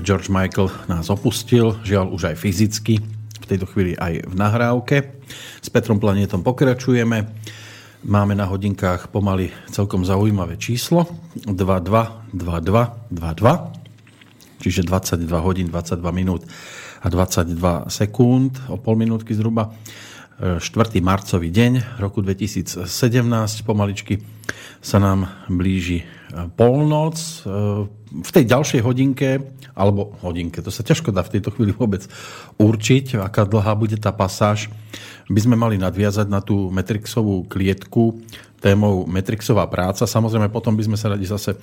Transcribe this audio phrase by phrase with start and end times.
[0.00, 2.98] George Michael nás opustil, žiaľ už aj fyzicky,
[3.44, 4.96] v tejto chvíli aj v nahrávke.
[5.60, 7.28] S Petrom Planetom pokračujeme.
[8.04, 11.04] Máme na hodinkách pomaly celkom zaujímavé číslo.
[11.44, 12.32] 22,
[14.60, 16.48] čiže 22 hodín, 22 minút
[17.04, 19.76] a 22 sekúnd, o pol minútky zhruba.
[20.40, 20.60] 4.
[20.98, 22.90] marcový deň roku 2017
[23.62, 24.18] pomaličky
[24.82, 26.02] sa nám blíži
[26.54, 27.16] polnoc.
[28.14, 29.42] V tej ďalšej hodinke,
[29.74, 32.06] alebo hodinke, to sa ťažko dá v tejto chvíli vôbec
[32.62, 34.70] určiť, aká dlhá bude tá pasáž,
[35.26, 38.22] by sme mali nadviazať na tú Metrixovú klietku
[38.60, 40.06] témou Metrixová práca.
[40.06, 41.56] Samozrejme, potom by sme sa radi zase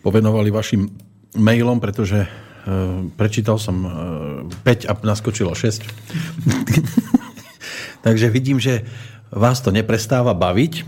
[0.00, 0.88] povenovali vašim
[1.36, 2.26] mailom, pretože
[2.60, 3.88] Eh, prečítal som
[4.52, 5.80] 5 eh, a naskočilo 6.
[8.04, 8.84] Takže vidím, že
[9.32, 10.84] vás to neprestáva baviť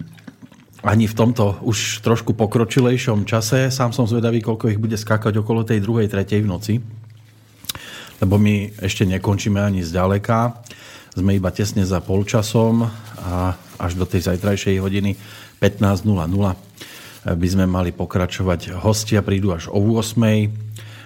[0.82, 3.70] ani v tomto už trošku pokročilejšom čase.
[3.70, 6.74] Sám som zvedavý, koľko ich bude skákať okolo tej druhej, tretej v noci.
[8.18, 10.62] Lebo my ešte nekončíme ani zďaleka.
[11.14, 12.86] Sme iba tesne za polčasom
[13.22, 15.14] a až do tej zajtrajšej hodiny
[15.62, 16.06] 15.00
[17.22, 18.74] by sme mali pokračovať.
[18.82, 20.18] Hostia prídu až o 8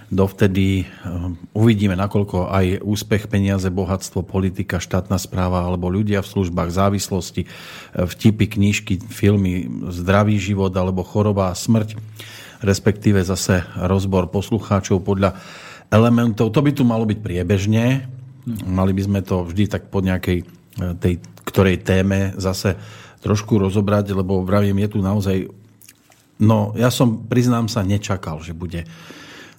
[0.06, 0.86] Dovtedy eh,
[1.50, 8.06] uvidíme, nakoľko aj úspech, peniaze, bohatstvo, politika, štátna správa alebo ľudia v službách závislosti, eh,
[8.06, 11.98] vtipy, knížky, filmy, zdravý život alebo choroba a smrť,
[12.62, 15.34] respektíve zase rozbor poslucháčov podľa
[15.90, 16.54] elementov.
[16.54, 18.06] To by tu malo byť priebežne.
[18.62, 22.78] Mali by sme to vždy tak po nejakej eh, tej ktorej téme zase
[23.26, 25.50] trošku rozobrať, lebo vravím, je tu naozaj...
[26.38, 28.86] No, ja som, priznám sa, nečakal, že bude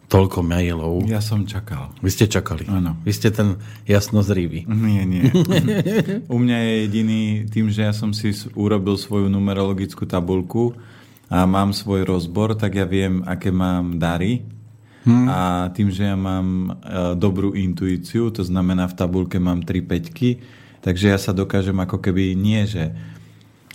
[0.07, 1.03] toľko mailov.
[1.03, 1.91] Ja som čakal.
[1.99, 2.63] Vy ste čakali?
[2.71, 2.95] Áno.
[3.03, 4.63] Vy ste ten jasnozrivý.
[4.63, 5.27] Nie, nie.
[6.33, 10.79] U mňa je jediný tým, že ja som si urobil svoju numerologickú tabulku
[11.27, 14.47] a mám svoj rozbor, tak ja viem, aké mám dary.
[15.03, 15.27] Hmm.
[15.27, 15.39] A
[15.75, 16.71] tým, že ja mám e,
[17.15, 20.43] dobrú intuíciu, to znamená v tabulke mám tri peťky,
[20.83, 22.91] takže ja sa dokážem ako keby nie, že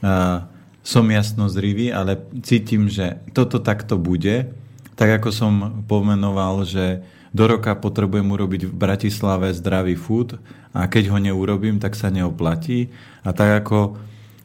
[0.05, 0.45] uh,
[0.83, 4.51] som jasnozrivý, ale cítim, že toto takto bude
[4.95, 5.53] tak ako som
[5.89, 7.01] pomenoval, že
[7.33, 10.37] do roka potrebujem urobiť v Bratislave zdravý food
[10.77, 12.93] a keď ho neurobím, tak sa neoplatí.
[13.25, 13.97] A tak ako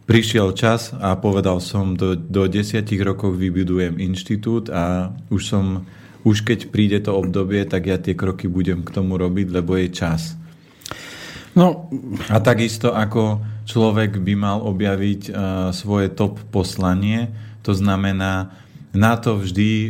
[0.08, 5.66] prišiel čas a povedal som, do, do desiatich rokov vybudujem inštitút a už som,
[6.24, 9.92] už keď príde to obdobie, tak ja tie kroky budem k tomu robiť, lebo je
[9.92, 10.40] čas.
[11.60, 11.92] No,
[12.32, 15.36] a takisto ako človek by mal objaviť uh,
[15.76, 17.28] svoje top poslanie,
[17.68, 18.56] to znamená
[18.96, 19.90] na to vždy e,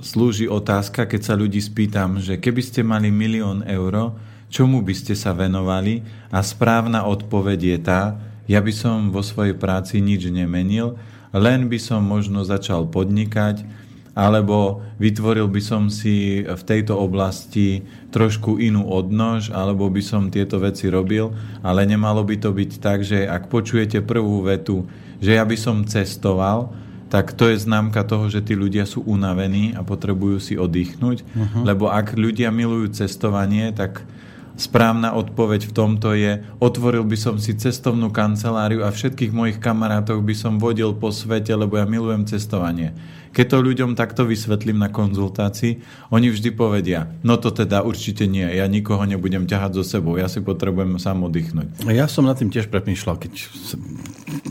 [0.00, 4.14] slúži otázka, keď sa ľudí spýtam, že keby ste mali milión eur,
[4.50, 6.02] čomu by ste sa venovali?
[6.30, 8.02] A správna odpoveď je tá,
[8.46, 10.98] ja by som vo svojej práci nič nemenil,
[11.30, 13.62] len by som možno začal podnikať,
[14.10, 20.58] alebo vytvoril by som si v tejto oblasti trošku inú odnož, alebo by som tieto
[20.58, 21.30] veci robil,
[21.62, 24.82] ale nemalo by to byť tak, že ak počujete prvú vetu,
[25.22, 26.74] že ja by som cestoval,
[27.10, 31.26] tak to je známka toho, že tí ľudia sú unavení a potrebujú si oddychnúť.
[31.26, 31.62] Uh-huh.
[31.66, 34.06] Lebo ak ľudia milujú cestovanie, tak
[34.54, 40.22] správna odpoveď v tomto je, otvoril by som si cestovnú kanceláriu a všetkých mojich kamarátov
[40.22, 42.94] by som vodil po svete, lebo ja milujem cestovanie.
[43.30, 45.78] Keď to ľuďom takto vysvetlím na konzultácii,
[46.10, 50.26] oni vždy povedia, no to teda určite nie, ja nikoho nebudem ťahať so sebou, ja
[50.26, 51.86] si potrebujem sám oddychnúť.
[51.94, 53.32] Ja som nad tým tiež premýšľal, keď,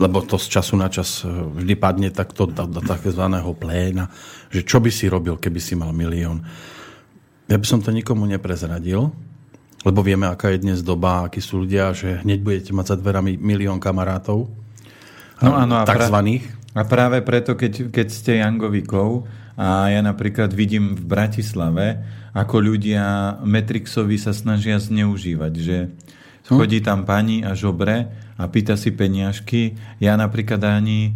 [0.00, 4.08] lebo to z času na čas e, vždy padne takto do, do takzvaného pléna,
[4.48, 6.40] že čo by si robil, keby si mal milión.
[7.52, 9.12] Ja by som to nikomu neprezradil,
[9.84, 13.36] lebo vieme, aká je dnes doba, akí sú ľudia, že hneď budete mať za dverami
[13.36, 14.48] milión kamarátov.
[15.40, 16.59] No áno, a takzvaných.
[16.70, 19.26] A práve preto, keď, keď ste Jangovikov
[19.58, 21.98] a ja napríklad vidím v Bratislave,
[22.30, 26.54] ako ľudia Metrixovi sa snažia zneužívať, že hm?
[26.54, 28.06] chodí tam pani a žobre
[28.38, 29.74] a pýta si peniažky.
[29.98, 31.12] Ja napríklad ani e,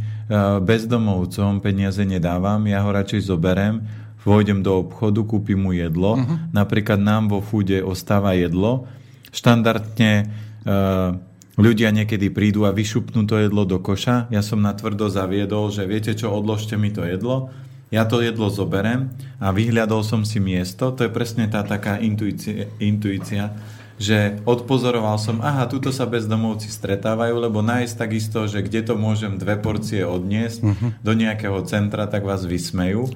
[0.58, 3.86] bezdomovcom peniaze nedávam, ja ho radšej zoberem,
[4.26, 6.18] vôjdem do obchodu, kúpim mu jedlo.
[6.18, 6.36] Uh-huh.
[6.50, 8.88] Napríklad nám vo fúde ostáva jedlo.
[9.28, 10.32] Štandardne
[10.64, 11.12] uh,
[11.54, 14.30] ľudia niekedy prídu a vyšupnú to jedlo do koša.
[14.30, 17.54] Ja som natvrdo zaviedol, že viete čo, odložte mi to jedlo.
[17.92, 20.90] Ja to jedlo zoberem a vyhľadol som si miesto.
[20.90, 23.54] To je presne tá taká intuícia, intuícia
[23.94, 29.38] že odpozoroval som, aha, tuto sa bezdomovci stretávajú, lebo nájsť takisto, že kde to môžem
[29.38, 30.90] dve porcie odniesť uh-huh.
[30.98, 33.06] do nejakého centra, tak vás vysmejú.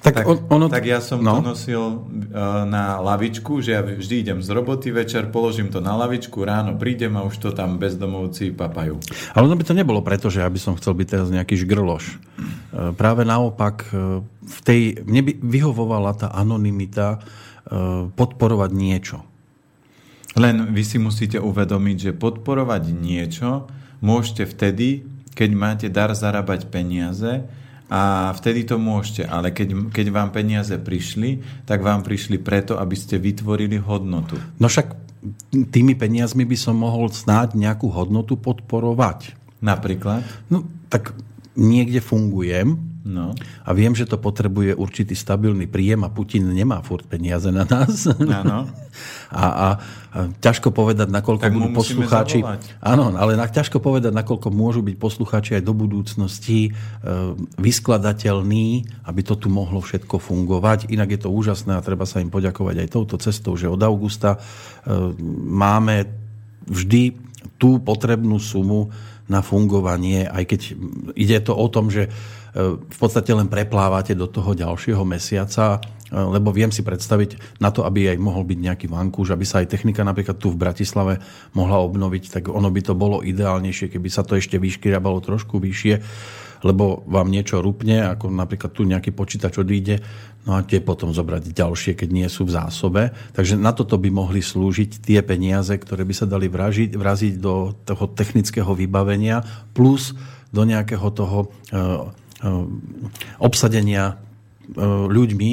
[0.00, 0.66] Tak, tak, on, ono...
[0.72, 1.44] tak ja som no.
[1.44, 5.92] to nosil uh, na lavičku, že ja vždy idem z roboty večer, položím to na
[5.92, 8.96] lavičku, ráno prídem a už to tam bezdomovci papajú.
[9.36, 12.16] Ale ono by to nebolo preto, že ja by som chcel byť teraz nejaký žgrloš.
[12.16, 19.20] Uh, práve naopak, uh, v tej, mne by vyhovovala tá anonimita uh, podporovať niečo.
[20.40, 23.68] Len vy si musíte uvedomiť, že podporovať niečo
[24.00, 25.04] môžete vtedy,
[25.36, 27.44] keď máte dar zarábať peniaze,
[27.90, 32.94] a vtedy to môžete, ale keď, keď vám peniaze prišli, tak vám prišli preto, aby
[32.94, 34.38] ste vytvorili hodnotu.
[34.62, 34.94] No však
[35.50, 39.36] tými peniazmi by som mohol snáď nejakú hodnotu podporovať.
[39.60, 40.24] Napríklad?
[40.48, 41.12] No, tak
[41.58, 43.32] niekde fungujem no.
[43.64, 48.06] a viem, že to potrebuje určitý stabilný príjem a Putin nemá furt peniaze na nás.
[48.10, 48.68] Áno.
[49.30, 49.68] a, a, a
[50.42, 52.42] ťažko povedať, nakoľko tak budú poslucháči...
[52.82, 56.70] Áno, ale na, ťažko povedať, nakoľko môžu byť poslucháči aj do budúcnosti e,
[57.56, 60.90] vyskladateľní, aby to tu mohlo všetko fungovať.
[60.90, 64.36] Inak je to úžasné a treba sa im poďakovať aj touto cestou, že od augusta
[64.36, 64.38] e,
[65.46, 66.10] máme
[66.66, 67.16] vždy
[67.56, 68.92] tú potrebnú sumu
[69.30, 70.60] na fungovanie, aj keď
[71.14, 72.10] ide to o tom, že
[72.54, 75.78] v podstate len preplávate do toho ďalšieho mesiaca,
[76.10, 79.70] lebo viem si predstaviť na to, aby aj mohol byť nejaký vankúš, aby sa aj
[79.70, 81.22] technika napríklad tu v Bratislave
[81.54, 86.02] mohla obnoviť, tak ono by to bolo ideálnejšie, keby sa to ešte vyškriabalo trošku vyššie,
[86.66, 90.02] lebo vám niečo rupne, ako napríklad tu nejaký počítač odíde,
[90.44, 93.14] no a tie potom zobrať ďalšie, keď nie sú v zásobe.
[93.32, 97.72] Takže na toto by mohli slúžiť tie peniaze, ktoré by sa dali vražiť, vraziť do
[97.86, 99.40] toho technického vybavenia,
[99.72, 100.12] plus
[100.50, 102.02] do nejakého toho Eh,
[103.38, 105.52] obsadenia eh, ľuďmi,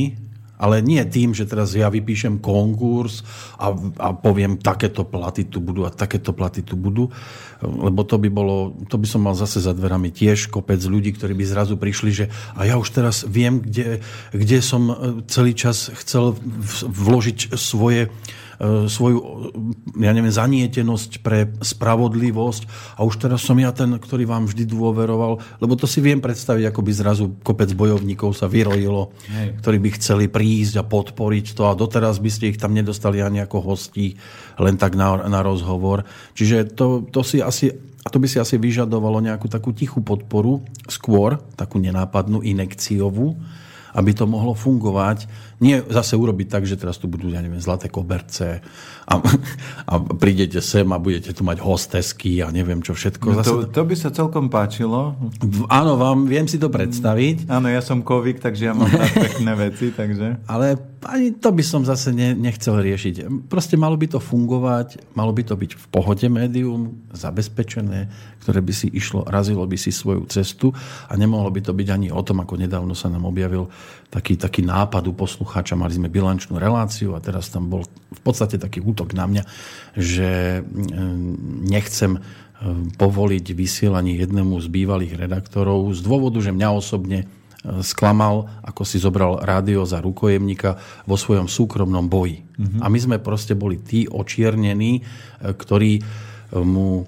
[0.57, 3.21] ale nie tým, že teraz ja vypíšem konkurs
[3.61, 3.69] a,
[4.01, 7.13] a poviem, takéto platy tu budú a takéto platy tu budú,
[7.61, 11.37] lebo to by bolo, to by som mal zase za dverami tiež kopec ľudí, ktorí
[11.37, 12.25] by zrazu prišli, že
[12.57, 14.01] a ja už teraz viem, kde,
[14.33, 14.89] kde som
[15.29, 16.33] celý čas chcel
[16.89, 18.46] vložiť svoje E,
[18.89, 19.19] svoju
[20.01, 22.61] ja neviem, zanietenosť pre spravodlivosť
[22.97, 26.73] a už teraz som ja ten, ktorý vám vždy dôveroval, lebo to si viem predstaviť,
[26.73, 29.47] ako by zrazu kopec bojovníkov sa vyrojilo, Hej.
[29.61, 33.45] ktorí by chceli prísť a podporiť to a doteraz by ste ich tam nedostali ani
[33.45, 34.17] ako hostí,
[34.57, 36.01] len tak na, na rozhovor.
[36.33, 37.69] Čiže to, to si asi
[38.01, 43.35] a to by si asi vyžadovalo nejakú takú tichú podporu, skôr takú nenápadnú, inekciovú,
[43.91, 45.27] aby to mohlo fungovať
[45.57, 48.61] nie zase urobiť tak, že teraz tu budú, ja neviem, zlaté koberce
[49.09, 49.13] a,
[49.89, 53.25] a prídete sem a budete tu mať hostesky a neviem čo všetko.
[53.33, 55.17] No to, to by sa celkom páčilo.
[55.71, 57.49] Áno, vám viem si to predstaviť.
[57.49, 59.89] Áno, ja som kovik, takže ja mám pekné veci.
[59.89, 60.45] Takže...
[60.45, 60.77] Ale
[61.09, 63.47] ani to by som zase ne, nechcel riešiť.
[63.49, 68.11] Proste malo by to fungovať, malo by to byť v pohode médium, zabezpečené,
[68.45, 70.69] ktoré by si išlo, razilo by si svoju cestu
[71.09, 73.71] a nemohlo by to byť ani o tom, ako nedávno sa nám objavil
[74.07, 75.13] taký, taký nápad u
[75.47, 79.43] poslucháča, mali sme bilančnú reláciu a teraz tam bol v podstate taký útok na mňa,
[79.95, 87.23] že mm, nechcem mm, povoliť vysielanie jednému z bývalých redaktorov z dôvodu, že mňa osobne
[87.23, 90.75] mm, sklamal, ako si zobral rádio za rukojemníka
[91.07, 92.43] vo svojom súkromnom boji.
[92.43, 92.83] Mm-hmm.
[92.83, 94.99] A my sme proste boli tí očiernení,
[95.39, 96.03] ktorí
[96.55, 97.05] mu e,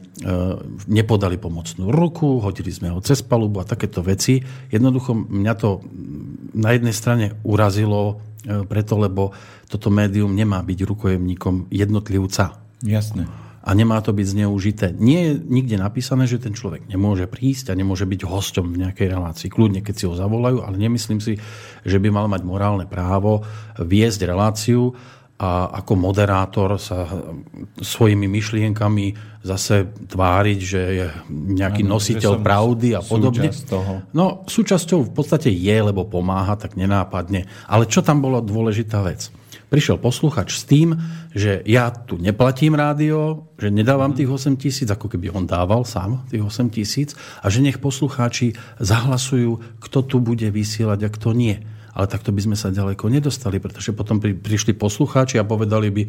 [0.92, 4.44] nepodali pomocnú ruku, hodili sme ho cez palubu a takéto veci.
[4.68, 5.80] Jednoducho mňa to
[6.60, 8.29] na jednej strane urazilo e,
[8.66, 9.32] preto, lebo
[9.70, 12.58] toto médium nemá byť rukojemníkom jednotlivca.
[12.82, 13.30] Jasné.
[13.60, 14.96] A nemá to byť zneužité.
[14.96, 19.08] Nie je nikde napísané, že ten človek nemôže prísť a nemôže byť hosťom v nejakej
[19.12, 19.52] relácii.
[19.52, 21.38] Kľudne, keď si ho zavolajú, ale nemyslím si,
[21.84, 23.44] že by mal mať morálne právo
[23.78, 24.96] viesť reláciu
[25.40, 27.08] a ako moderátor sa
[27.80, 33.48] svojimi myšlienkami zase tváriť, že je nejaký ano, nositeľ pravdy a podobne.
[33.48, 34.04] Toho.
[34.12, 37.48] No, súčasťou v podstate je, lebo pomáha, tak nenápadne.
[37.72, 39.32] Ale čo tam bola dôležitá vec?
[39.72, 41.00] Prišiel posluchač s tým,
[41.32, 46.28] že ja tu neplatím rádio, že nedávam tých 8 tisíc, ako keby on dával sám
[46.28, 51.64] tých 8 tisíc a že nech poslucháči zahlasujú, kto tu bude vysielať a kto nie
[51.94, 56.04] ale takto by sme sa ďaleko nedostali, pretože potom pri, prišli poslucháči a povedali by,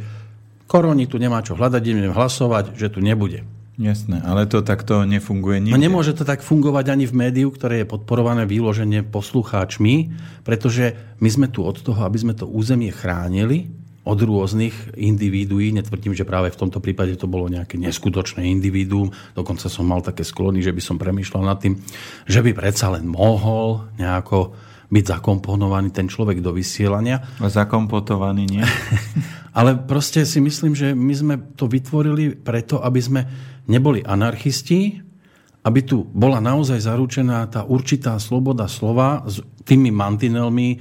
[0.70, 3.42] koroni tu nemá čo hľadať, idem hlasovať, že tu nebude.
[3.80, 5.72] Jasné, ale to takto nefunguje nikde.
[5.72, 10.12] No nemôže to tak fungovať ani v médiu, ktoré je podporované výloženie poslucháčmi,
[10.44, 13.72] pretože my sme tu od toho, aby sme to územie chránili
[14.04, 15.72] od rôznych individuí.
[15.72, 19.12] Netvrdím, že práve v tomto prípade to bolo nejaké neskutočné individuum.
[19.32, 21.80] Dokonca som mal také sklony, že by som premýšľal nad tým,
[22.28, 24.52] že by predsa len mohol nejako
[24.90, 27.23] byť zakomponovaný ten človek do vysielania.
[27.38, 28.64] Zakompotovaný nie?
[29.59, 33.20] Ale proste si myslím, že my sme to vytvorili preto, aby sme
[33.70, 34.99] neboli anarchisti,
[35.61, 40.80] aby tu bola naozaj zaručená tá určitá sloboda slova s tými mantinelmi,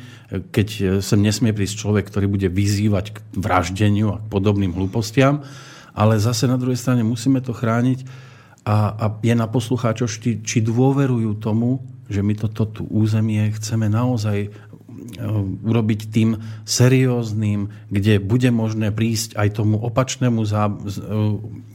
[0.50, 5.44] keď sem nesmie prísť človek, ktorý bude vyzývať k vraždeniu a k podobným hlúpostiam,
[5.92, 8.08] ale zase na druhej strane musíme to chrániť
[8.64, 13.88] a, a je na poslucháčoch, či, či dôverujú tomu, že my toto tu územie chceme
[13.88, 14.50] naozaj
[15.00, 15.26] Eh,
[15.66, 16.38] urobiť tým
[16.68, 20.76] serióznym, kde bude možné prísť aj tomu opačnému zá, eh,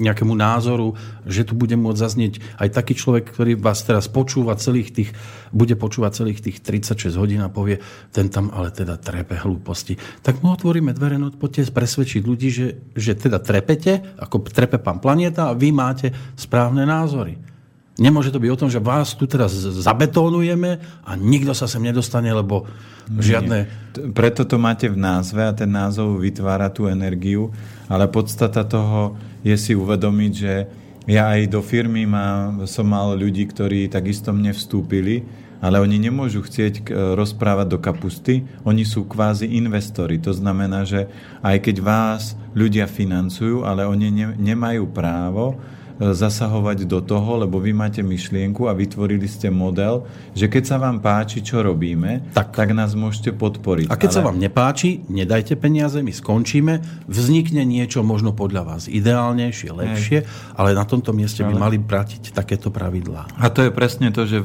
[0.00, 4.90] nejakému názoru, že tu bude môcť zaznieť aj taký človek, ktorý vás teraz počúva celých
[4.92, 5.10] tých,
[5.50, 7.80] bude počúvať celých tých 36 hodín a povie,
[8.12, 9.96] ten tam ale teda trepe hlúposti.
[10.20, 15.00] Tak mu otvoríme dvere, no poďte presvedčiť ľudí, že, že teda trepete, ako trepe pán
[15.00, 17.53] Planeta a vy máte správne názory.
[17.94, 22.26] Nemôže to byť o tom, že vás tu teraz zabetónujeme a nikto sa sem nedostane,
[22.34, 22.66] lebo
[23.06, 23.58] žiadne...
[23.70, 24.10] Nie.
[24.10, 27.54] Preto to máte v názve a ten názov vytvára tú energiu,
[27.86, 29.14] ale podstata toho
[29.46, 30.66] je si uvedomiť, že
[31.06, 35.22] ja aj do firmy mám, som mal ľudí, ktorí takisto mne vstúpili,
[35.62, 40.18] ale oni nemôžu chcieť rozprávať do kapusty, oni sú kvázi investori.
[40.18, 41.06] To znamená, že
[41.46, 47.62] aj keď vás ľudia financujú, ale oni ne, nemajú právo E, zasahovať do toho, lebo
[47.62, 52.50] vy máte myšlienku a vytvorili ste model, že keď sa vám páči, čo robíme, tak,
[52.50, 53.86] tak nás môžete podporiť.
[53.90, 54.16] A keď Ale...
[54.18, 60.28] sa vám nepáči, nedajte peniaze, my skončíme, vznikne niečo možno podľa vás ideálnejšie, lepšie, Hej.
[60.58, 63.30] ale na tomto mieste by mali platiť takéto pravidlá.
[63.38, 64.42] A to je presne to, že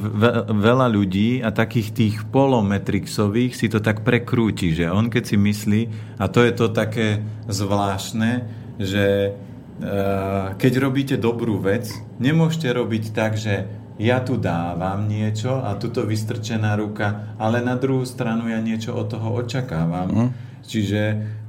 [0.54, 5.80] veľa ľudí a takých tých polometrixových si to tak prekrúti, že on keď si myslí,
[6.22, 7.18] a to je to také
[7.50, 8.46] zvláštne,
[8.78, 9.34] že
[10.60, 11.88] keď robíte dobrú vec,
[12.20, 13.64] nemôžete robiť tak, že
[14.00, 19.12] ja tu dávam niečo a tuto vystrčená ruka, ale na druhú stranu ja niečo od
[19.12, 20.08] toho očakávam.
[20.08, 20.30] Mm.
[20.64, 21.02] Čiže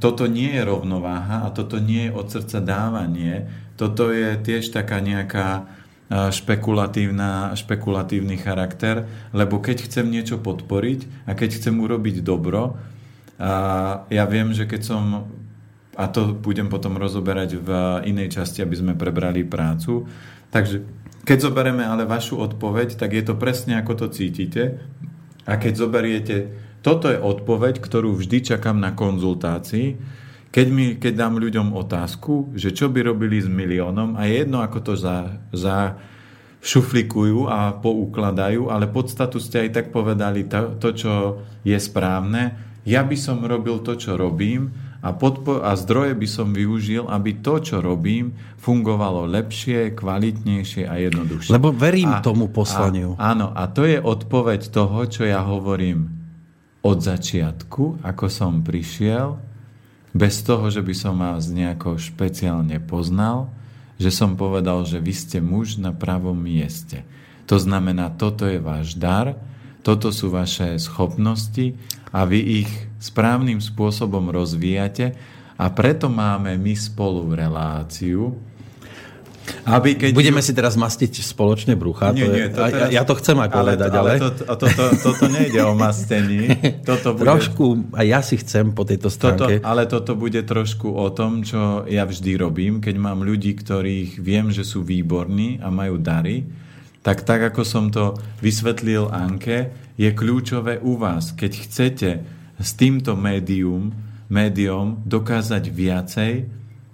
[0.03, 3.47] toto nie je rovnováha a toto nie je od srdca dávanie.
[3.79, 11.35] Toto je tiež taká nejaká eh, špekulatívna, špekulatívny charakter, lebo keď chcem niečo podporiť a
[11.35, 12.75] keď chcem urobiť dobro,
[13.41, 15.25] a ja viem, že keď som
[15.95, 17.69] a to budem potom rozoberať v
[18.07, 20.07] inej časti, aby sme prebrali prácu.
[20.51, 20.83] Takže
[21.27, 24.81] keď zoberieme ale vašu odpoveď, tak je to presne ako to cítite.
[25.45, 26.36] A keď zoberiete,
[26.81, 30.00] toto je odpoveď, ktorú vždy čakám na konzultácii,
[30.51, 34.60] keď, mi, keď dám ľuďom otázku, že čo by robili s miliónom a je jedno,
[34.60, 35.95] ako to za, za
[36.62, 41.13] šuflikujú a poukladajú, ale podstatu ste aj tak povedali to, to, čo
[41.63, 42.57] je správne.
[42.83, 47.41] Ja by som robil to, čo robím a, podpo- a zdroje by som využil, aby
[47.41, 51.50] to, čo robím, fungovalo lepšie, kvalitnejšie a jednoduchšie.
[51.50, 53.17] Lebo verím a, tomu poslaniu.
[53.17, 56.13] A, áno, a to je odpoveď toho, čo ja hovorím
[56.86, 59.41] od začiatku, ako som prišiel,
[60.13, 63.50] bez toho, že by som vás nejako špeciálne poznal,
[63.98, 67.05] že som povedal, že vy ste muž na pravom mieste.
[67.50, 69.38] To znamená, toto je váš dar,
[69.81, 71.74] toto sú vaše schopnosti
[72.13, 75.17] a vy ich správnym spôsobom rozvíjate
[75.58, 78.38] a preto máme my spolu reláciu,
[79.65, 82.13] aby keď Budeme si teraz mastiť spoločne brucha.
[82.13, 82.89] Nie, to nie, to teraz...
[82.93, 84.12] ja, ja to chcem aj povedať, ale...
[84.15, 84.22] ale...
[84.22, 86.50] To, to, to, toto nejde o mastení.
[86.89, 87.25] Toto bude...
[87.25, 89.62] Trošku, a ja si chcem po tejto stránke.
[89.62, 94.22] Toto, ale toto bude trošku o tom, čo ja vždy robím, keď mám ľudí, ktorých
[94.22, 96.46] viem, že sú výborní a majú dary,
[97.01, 98.13] tak tak, ako som to
[98.46, 101.34] vysvetlil Anke, je kľúčové u vás.
[101.34, 102.10] Keď chcete
[102.62, 103.91] s týmto médium,
[104.30, 106.32] médium dokázať viacej,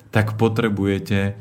[0.09, 1.35] tak potrebujete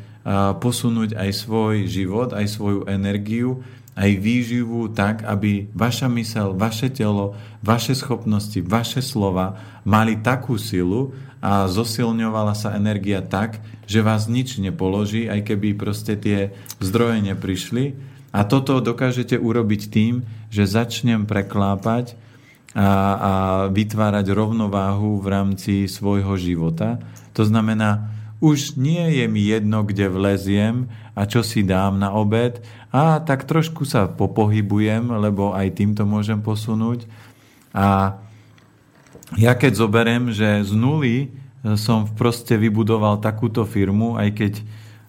[0.58, 3.62] posunúť aj svoj život, aj svoju energiu,
[3.96, 7.32] aj výživu tak, aby vaša mysel, vaše telo,
[7.64, 9.56] vaše schopnosti, vaše slova
[9.88, 16.18] mali takú silu a zosilňovala sa energia tak, že vás nič nepoloží, aj keby proste
[16.18, 16.52] tie
[16.82, 17.96] zdroje neprišli.
[18.36, 22.18] A toto dokážete urobiť tým, že začnem preklápať
[22.76, 23.32] a, a
[23.72, 27.00] vytvárať rovnováhu v rámci svojho života.
[27.32, 28.12] To znamená,
[28.44, 32.60] už nie je mi jedno, kde vleziem a čo si dám na obed
[32.92, 37.08] a tak trošku sa popohybujem, lebo aj týmto môžem posunúť.
[37.72, 38.20] A
[39.40, 41.32] ja keď zoberiem, že z nuly
[41.80, 44.52] som proste vybudoval takúto firmu, aj keď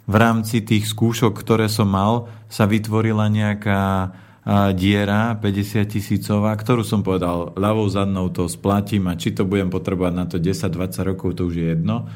[0.07, 4.15] v rámci tých skúšok, ktoré som mal, sa vytvorila nejaká
[4.47, 10.13] diera 50 tisícová, ktorú som povedal, ľavou zadnou to splatím a či to budem potrebovať
[10.15, 12.07] na to 10-20 rokov, to už je jedno.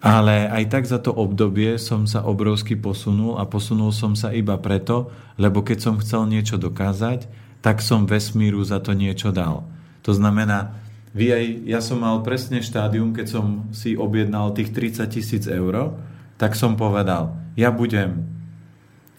[0.00, 4.56] Ale aj tak za to obdobie som sa obrovsky posunul a posunul som sa iba
[4.56, 7.28] preto, lebo keď som chcel niečo dokázať,
[7.60, 9.68] tak som vesmíru za to niečo dal.
[10.08, 10.72] To znamená,
[11.12, 15.96] vy aj, ja som mal presne štádium, keď som si objednal tých 30 tisíc eur,
[16.40, 18.35] tak som povedal, ja budem,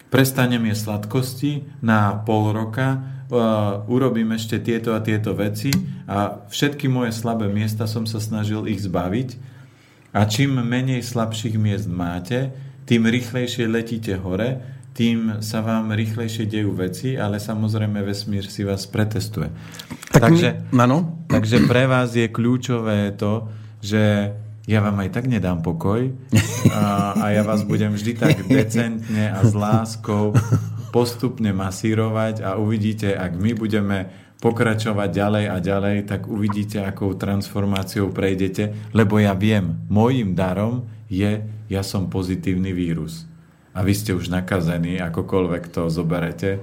[0.07, 1.51] prestanem je sladkosti
[1.83, 5.71] na pol roka, uh, urobím ešte tieto a tieto veci
[6.07, 9.29] a všetky moje slabé miesta som sa snažil ich zbaviť
[10.15, 12.55] a čím menej slabších miest máte,
[12.87, 18.89] tým rýchlejšie letíte hore tým sa vám rýchlejšie dejú veci, ale samozrejme vesmír si vás
[18.89, 19.53] pretestuje.
[20.09, 21.21] Tak takže, ano?
[21.29, 23.45] takže pre vás je kľúčové to,
[23.77, 24.33] že
[24.67, 26.12] ja vám aj tak nedám pokoj
[26.75, 30.36] a, a ja vás budem vždy tak decentne a s láskou
[30.91, 33.97] postupne masírovať a uvidíte, ak my budeme
[34.38, 41.41] pokračovať ďalej a ďalej, tak uvidíte, akou transformáciou prejdete, lebo ja viem, môjim darom je,
[41.71, 43.25] ja som pozitívny vírus.
[43.74, 46.62] A vy ste už nakazení, akokoľvek to zoberete.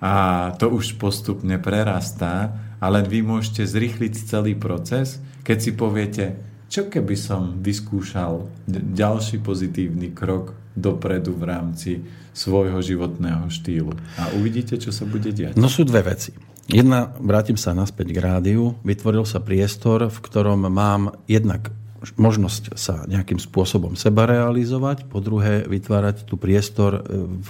[0.00, 0.12] A
[0.56, 6.24] to už postupne prerastá, ale vy môžete zrychliť celý proces, keď si poviete,
[6.70, 11.90] čo keby som vyskúšal ďalší pozitívny krok dopredu v rámci
[12.30, 13.90] svojho životného štýlu.
[14.22, 15.58] A uvidíte, čo sa bude diať.
[15.58, 16.30] No sú dve veci.
[16.70, 21.74] Jedna, vrátim sa naspäť k rádiu, vytvoril sa priestor, v ktorom mám jednak
[22.16, 27.02] možnosť sa nejakým spôsobom seba realizovať, po druhé vytvárať tu priestor e,
[27.44, 27.48] v,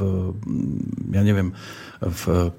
[1.14, 1.54] ja neviem,
[2.02, 2.50] v,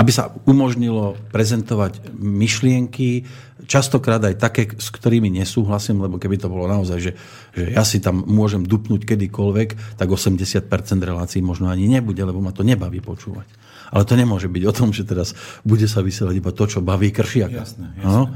[0.00, 3.28] aby sa umožnilo prezentovať myšlienky,
[3.68, 7.12] častokrát aj také, s ktorými nesúhlasím, lebo keby to bolo naozaj, že,
[7.52, 10.64] že ja si tam môžem dupnúť kedykoľvek, tak 80%
[11.04, 13.44] relácií možno ani nebude, lebo ma to nebaví počúvať.
[13.90, 15.34] Ale to nemôže byť o tom, že teraz
[15.66, 17.58] bude sa vysielať iba to, čo baví kršiaka.
[17.66, 18.06] Jasné, jasné.
[18.06, 18.30] No?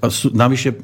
[0.00, 0.76] A sú, navyše e,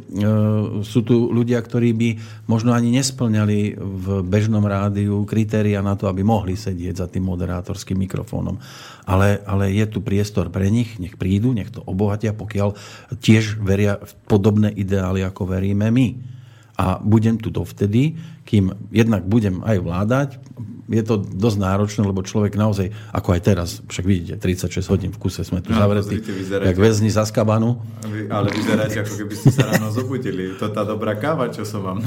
[0.85, 2.09] sú tu ľudia, ktorí by
[2.47, 7.97] možno ani nesplňali v bežnom rádiu kritéria na to, aby mohli sedieť za tým moderátorským
[7.97, 8.61] mikrofónom.
[9.09, 12.77] Ale, ale je tu priestor pre nich, nech prídu, nech to obohatia, pokiaľ
[13.19, 16.37] tiež veria v podobné ideály, ako veríme my.
[16.77, 20.31] A budem tu dovtedy, kým jednak budem aj vládať,
[20.87, 25.19] je to dosť náročné, lebo človek naozaj, ako aj teraz, však vidíte, 36 hodín v
[25.19, 27.83] kuse sme tu no, zavretí, jak väzni za skabanu.
[28.31, 30.55] Ale vyzeráte, ako keby ste sa ráno zobudili.
[30.63, 31.99] To tá dobrá káva, čo som vám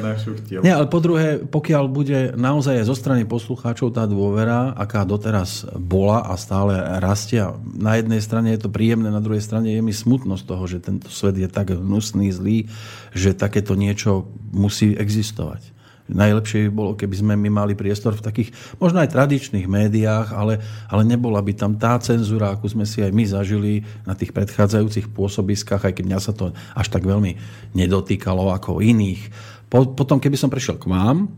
[0.00, 0.64] našuchtil.
[0.64, 6.24] Nie, ale po druhé, pokiaľ bude naozaj zo strany poslucháčov tá dôvera, aká doteraz bola
[6.24, 7.44] a stále rastie,
[7.76, 10.80] na jednej strane je to príjemné, na druhej strane je mi smutno z toho, že
[10.80, 12.72] tento svet je tak hnusný, zlý,
[13.12, 15.81] že takéto niečo musí existovať.
[16.12, 20.60] Najlepšie by bolo, keby sme my mali priestor v takých možno aj tradičných médiách, ale,
[20.86, 25.10] ale nebola by tam tá cenzúra, akú sme si aj my zažili na tých predchádzajúcich
[25.10, 27.36] pôsobiskách, aj keď mňa sa to až tak veľmi
[27.72, 29.32] nedotýkalo ako iných.
[29.72, 31.32] Po, potom, keby som prišiel k vám,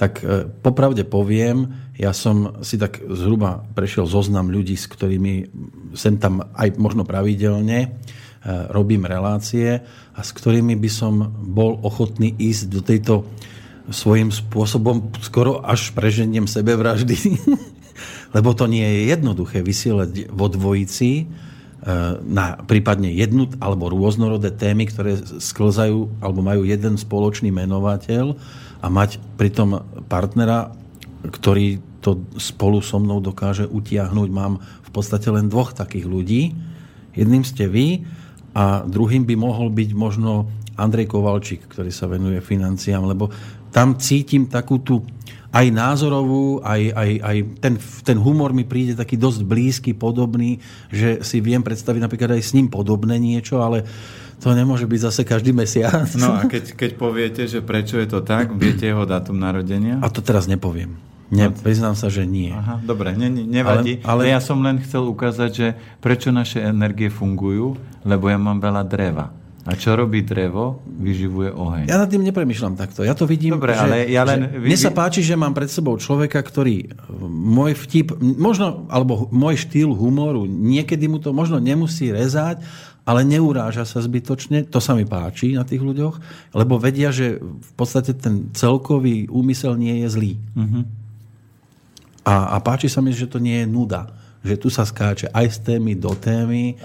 [0.00, 1.68] tak e, popravde poviem,
[2.00, 5.52] ja som si tak zhruba prešiel zoznam ľudí, s ktorými
[5.92, 7.88] sem tam aj možno pravidelne e,
[8.72, 9.84] robím relácie
[10.16, 11.20] a s ktorými by som
[11.52, 13.14] bol ochotný ísť do tejto
[13.90, 17.16] svojím spôsobom skoro až preženiem sebevraždy.
[18.34, 21.24] Lebo to nie je jednoduché vysielať vo dvojici e,
[22.22, 28.38] na prípadne jednu alebo rôznorodé témy, ktoré sklzajú alebo majú jeden spoločný menovateľ
[28.80, 30.72] a mať pritom partnera,
[31.26, 34.28] ktorý to spolu so mnou dokáže utiahnuť.
[34.32, 36.56] Mám v podstate len dvoch takých ľudí.
[37.12, 38.08] Jedným ste vy
[38.56, 40.48] a druhým by mohol byť možno
[40.80, 43.28] Andrej Kovalčík, ktorý sa venuje financiám, lebo
[43.70, 45.06] tam cítim takú tú
[45.50, 47.74] aj názorovú, aj, aj, aj ten,
[48.06, 50.62] ten humor mi príde taký dosť blízky, podobný,
[50.94, 53.82] že si viem predstaviť napríklad aj s ním podobné niečo, ale
[54.38, 56.06] to nemôže byť zase každý mesiac.
[56.14, 59.98] No a keď, keď poviete, že prečo je to tak, viete jeho dátum narodenia?
[60.00, 60.96] A to teraz nepoviem.
[61.30, 62.50] Ne, priznám sa, že nie.
[62.50, 64.02] Aha, dobre, ne, ne, nevadí.
[64.02, 65.68] Ale, ale ja som len chcel ukázať, že
[66.02, 69.30] prečo naše energie fungujú, lebo ja mám veľa dreva.
[69.68, 70.80] A čo robí drevo?
[70.88, 71.84] Vyživuje oheň.
[71.84, 73.04] Ja nad tým nepremýšľam takto.
[73.04, 74.48] Ja to vidím, Dobre, že, ale ja len...
[74.48, 76.88] Že mne sa páči, že mám pred sebou človeka, ktorý
[77.28, 82.64] môj vtip, možno, alebo môj štýl humoru, niekedy mu to možno nemusí rezať,
[83.04, 84.64] ale neuráža sa zbytočne.
[84.72, 86.16] To sa mi páči na tých ľuďoch,
[86.56, 90.32] lebo vedia, že v podstate ten celkový úmysel nie je zlý.
[90.56, 90.88] Uh-huh.
[92.24, 94.08] A, a páči sa mi, že to nie je nuda.
[94.40, 96.80] Že tu sa skáče aj z témy do témy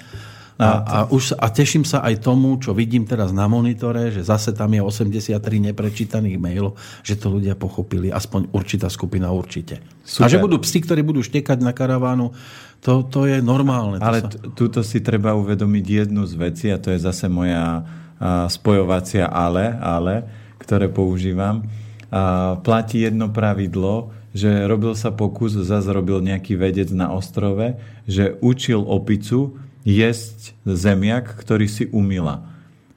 [0.56, 4.56] a, a, už, a teším sa aj tomu, čo vidím teraz na monitore, že zase
[4.56, 5.36] tam je 83
[5.72, 9.84] neprečítaných mailov, že to ľudia pochopili, aspoň určitá skupina určite.
[10.08, 10.24] Super.
[10.24, 12.32] A že budú psi, ktorí budú štekať na karavánu,
[12.80, 14.00] to, to je normálne.
[14.00, 14.32] Ale sa...
[14.56, 17.84] túto si treba uvedomiť jednu z vecí, a to je zase moja
[18.16, 20.24] a, spojovacia ale, ale,
[20.56, 21.68] ktoré používam.
[22.08, 27.76] A, platí jedno pravidlo, že robil sa pokus, zase robil nejaký vedec na ostrove,
[28.08, 32.42] že učil opicu jesť zemiak, ktorý si umila.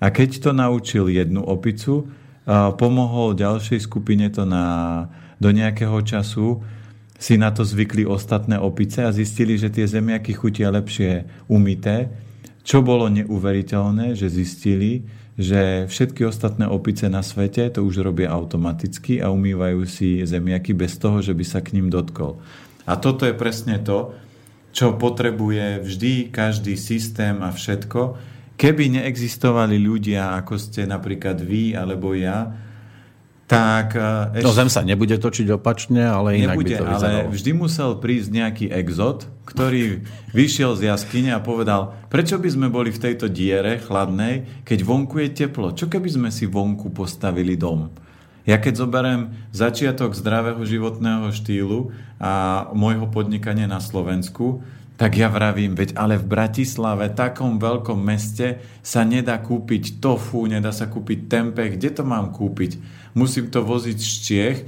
[0.01, 2.09] A keď to naučil jednu opicu,
[2.81, 6.65] pomohol ďalšej skupine to na, do nejakého času,
[7.19, 12.09] si na to zvykli ostatné opice a zistili, že tie zemiaky chutia lepšie umité.
[12.63, 15.03] Čo bolo neuveriteľné, že zistili,
[15.35, 20.95] že všetky ostatné opice na svete to už robia automaticky a umývajú si zemiaky bez
[20.99, 22.39] toho, že by sa k ním dotkol.
[22.87, 24.15] A toto je presne to,
[24.79, 28.15] čo potrebuje vždy každý systém a všetko.
[28.55, 32.55] Keby neexistovali ľudia, ako ste napríklad vy alebo ja,
[33.51, 33.97] tak...
[34.39, 34.45] Ešte...
[34.45, 37.19] No zem sa nebude točiť opačne, ale inak nebude, by to vyzeralo.
[37.27, 42.69] ale vždy musel prísť nejaký exot, ktorý vyšiel z jaskyne a povedal, prečo by sme
[42.71, 45.75] boli v tejto diere chladnej, keď vonku je teplo?
[45.75, 47.91] Čo keby sme si vonku postavili dom?
[48.49, 54.63] Ja keď zoberiem začiatok zdravého životného štýlu a môjho podnikania na Slovensku,
[54.99, 60.75] tak ja vravím, veď ale v Bratislave, takom veľkom meste, sa nedá kúpiť tofu, nedá
[60.75, 61.71] sa kúpiť tempe.
[61.71, 62.83] Kde to mám kúpiť?
[63.15, 64.59] Musím to voziť z Čiech.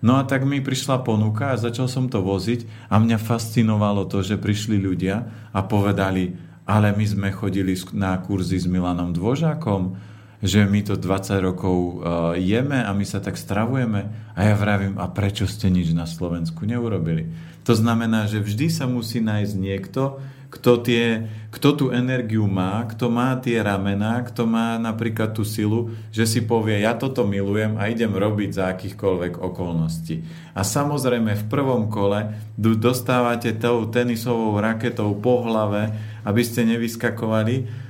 [0.00, 4.22] No a tak mi prišla ponuka a začal som to voziť a mňa fascinovalo to,
[4.22, 6.38] že prišli ľudia a povedali,
[6.70, 9.98] ale my sme chodili na kurzy s Milanom Dvožákom,
[10.40, 14.32] že my to 20 rokov uh, jeme a my sa tak stravujeme.
[14.32, 17.28] A ja vravím, a prečo ste nič na Slovensku neurobili?
[17.68, 20.16] To znamená, že vždy sa musí nájsť niekto,
[20.50, 25.94] kto, tie, kto tú energiu má, kto má tie ramená, kto má napríklad tú silu,
[26.10, 30.26] že si povie, ja toto milujem a idem robiť za akýchkoľvek okolností.
[30.58, 35.94] A samozrejme v prvom kole dostávate tou tenisovou raketou po hlave,
[36.26, 37.88] aby ste nevyskakovali,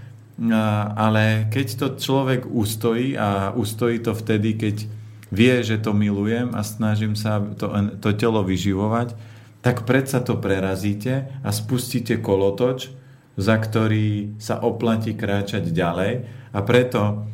[0.97, 4.77] ale keď to človek ustojí a ustojí to vtedy, keď
[5.29, 7.69] vie, že to milujem a snažím sa to,
[8.01, 9.15] to telo vyživovať,
[9.61, 12.89] tak predsa to prerazíte a spustíte kolotoč,
[13.37, 16.25] za ktorý sa oplatí kráčať ďalej.
[16.51, 17.29] A preto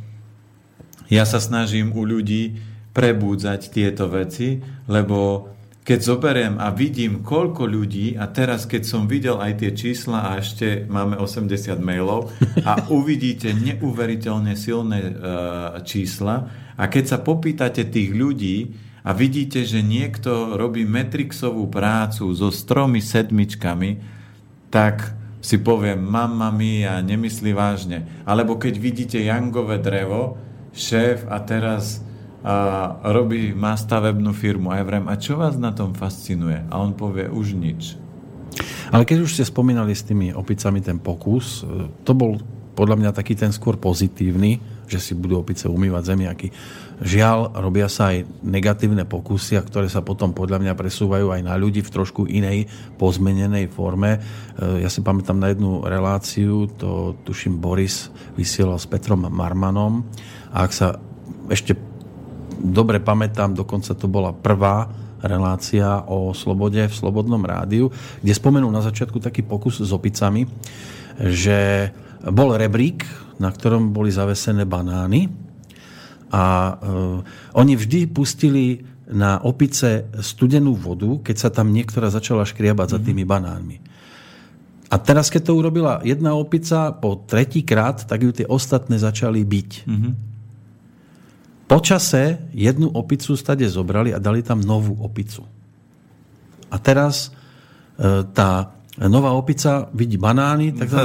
[1.07, 2.59] ja sa snažím u ľudí
[2.91, 4.59] prebúdzať tieto veci,
[4.91, 5.49] lebo
[5.87, 10.43] keď zoberiem a vidím, koľko ľudí, a teraz keď som videl aj tie čísla a
[10.43, 12.35] ešte máme 80 mailov
[12.67, 15.13] a uvidíte neuveriteľne silné e,
[15.87, 22.51] čísla a keď sa popýtate tých ľudí, a vidíte, že niekto robí metrixovú prácu so
[22.51, 24.03] stromi sedmičkami,
[24.67, 28.03] tak si poviem, mamma mia, nemyslí vážne.
[28.27, 30.43] Alebo keď vidíte jangové drevo,
[30.75, 32.03] šéf a teraz
[32.47, 32.57] a
[33.11, 36.63] robí, má stavebnú firmu a ja vrem, a čo vás na tom fascinuje?
[36.71, 37.99] A on povie, už nič.
[38.95, 42.39] Ale keď už ste spomínali s tými opicami ten pokus, e, to bol
[42.79, 46.49] podľa mňa taký ten skôr pozitívny, že si budú opice umývať zemiaky.
[47.03, 51.83] Žiaľ, robia sa aj negatívne pokusy, ktoré sa potom podľa mňa presúvajú aj na ľudí
[51.83, 54.23] v trošku inej, pozmenenej forme.
[54.23, 58.07] E, ja si pamätám na jednu reláciu, to tuším Boris
[58.39, 60.07] vysielal s Petrom Marmanom
[60.55, 61.03] a ak sa
[61.51, 61.96] ešte
[62.59, 64.89] dobre pamätám, dokonca to bola prvá
[65.25, 67.89] relácia o slobode v Slobodnom rádiu,
[68.21, 70.45] kde spomenul na začiatku taký pokus s opicami,
[71.17, 71.91] že
[72.29, 73.05] bol rebrík,
[73.41, 75.29] na ktorom boli zavesené banány
[76.33, 77.21] a uh,
[77.55, 82.95] oni vždy pustili na opice studenú vodu, keď sa tam niektorá začala škriabať mm-hmm.
[82.95, 83.07] za mhm.
[83.07, 83.77] tými banánmi.
[84.87, 89.43] A teraz, keď to urobila jedna opica po tretí krát, tak ju tie ostatné začali
[89.43, 89.71] byť.
[89.83, 90.13] Mm-hmm.
[91.67, 95.43] Po čase jednu opicu stade zobrali a dali tam novú opicu.
[96.71, 97.35] A teraz
[97.99, 101.05] e, tá nová opica vidí banány, tak za,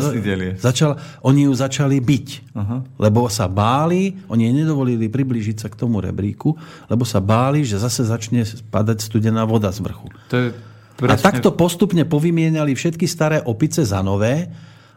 [0.55, 0.95] začal,
[1.27, 2.27] oni ju začali byť.
[2.55, 2.79] Uh-huh.
[2.95, 6.55] Lebo sa báli, oni jej nedovolili priblížiť sa k tomu rebríku,
[6.87, 10.07] lebo sa báli, že zase začne spadať studená voda z vrchu.
[10.31, 10.47] To je
[10.95, 11.19] presne...
[11.19, 14.47] A takto postupne povymieniali všetky staré opice za nové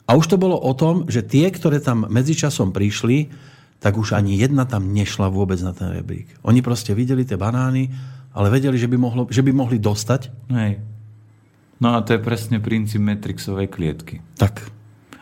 [0.07, 3.33] a už to bolo o tom, že tie, ktoré tam medzičasom prišli,
[3.79, 6.29] tak už ani jedna tam nešla vôbec na ten rebrík.
[6.47, 7.93] Oni proste videli tie banány,
[8.35, 10.33] ale vedeli, že by, mohlo, že by mohli dostať.
[10.51, 10.95] Hej
[11.83, 14.23] No a to je presne princíp Matrixovej klietky.
[14.39, 14.65] Tak.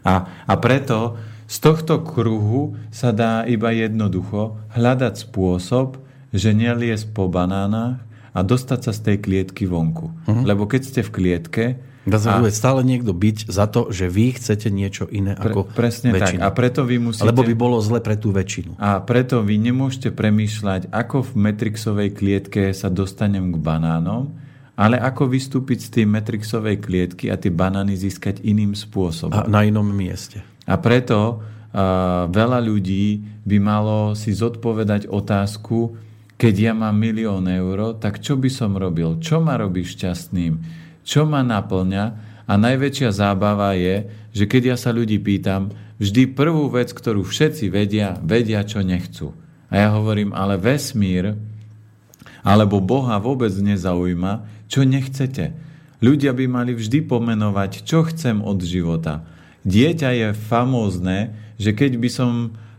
[0.07, 1.17] A, a preto
[1.51, 6.01] z tohto kruhu sa dá iba jednoducho hľadať spôsob,
[6.33, 7.99] že neliesť po banánach
[8.33, 10.15] a dostať sa z tej klietky vonku.
[10.15, 10.43] Uh-huh.
[10.47, 11.65] Lebo keď ste v klietke...
[12.03, 12.51] Dá sa a...
[12.51, 16.43] stále niekto byť za to, že vy chcete niečo iné pre, ako Presne väčšina.
[16.43, 16.51] tak.
[16.51, 17.31] A preto vy musíte...
[17.31, 18.75] Lebo by bolo zle pre tú väčšinu.
[18.83, 24.35] A preto vy nemôžete premýšľať, ako v Matrixovej klietke sa dostanem k banánom,
[24.75, 29.39] ale ako vystúpiť z tej Matrixovej klietky a tie banány získať iným spôsobom.
[29.39, 30.43] A na inom mieste.
[30.67, 35.95] A preto uh, veľa ľudí by malo si zodpovedať otázku,
[36.35, 39.23] keď ja mám milión eur, tak čo by som robil?
[39.23, 40.82] Čo ma robí šťastným?
[41.03, 42.05] Čo ma naplňa?
[42.47, 45.71] A najväčšia zábava je, že keď ja sa ľudí pýtam,
[46.03, 49.31] vždy prvú vec, ktorú všetci vedia, vedia, čo nechcú.
[49.73, 51.39] A ja hovorím, ale vesmír
[52.43, 55.55] alebo Boha vôbec nezaujíma, čo nechcete.
[56.03, 59.23] Ľudia by mali vždy pomenovať, čo chcem od života.
[59.63, 62.31] Dieťa je famózne, že keď by som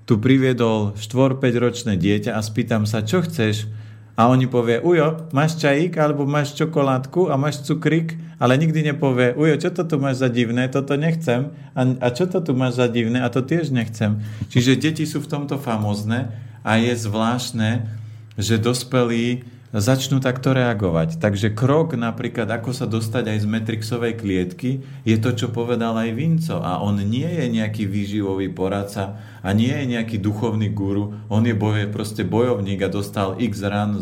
[0.03, 3.71] tu priviedol 4-5 ročné dieťa a spýtam sa, čo chceš?
[4.13, 9.33] A oni povie, ujo, máš čajík, alebo máš čokoládku a máš cukrík, ale nikdy nepovie,
[9.33, 11.49] ujo, čo to tu máš za divné, toto nechcem.
[11.73, 14.21] A, a čo to tu máš za divné, a to tiež nechcem.
[14.53, 16.29] Čiže deti sú v tomto famózne
[16.61, 17.89] a je zvláštne,
[18.37, 21.17] že dospelí začnú takto reagovať.
[21.17, 26.13] Takže krok napríklad, ako sa dostať aj z Metrixovej klietky, je to, čo povedal aj
[26.13, 26.61] Vinco.
[26.61, 31.17] A on nie je nejaký výživový poradca a nie je nejaký duchovný guru.
[31.25, 34.01] On je boje, proste bojovník a dostal x ran e,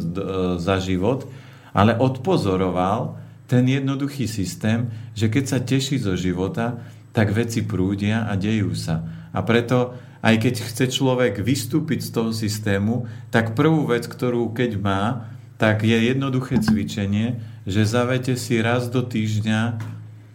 [0.60, 1.32] za život,
[1.72, 3.16] ale odpozoroval
[3.48, 6.84] ten jednoduchý systém, že keď sa teší zo života,
[7.16, 9.04] tak veci prúdia a dejú sa.
[9.32, 14.78] A preto aj keď chce človek vystúpiť z toho systému, tak prvú vec, ktorú keď
[14.78, 17.38] má, tak je jednoduché cvičenie,
[17.70, 19.78] že zavete si raz do týždňa.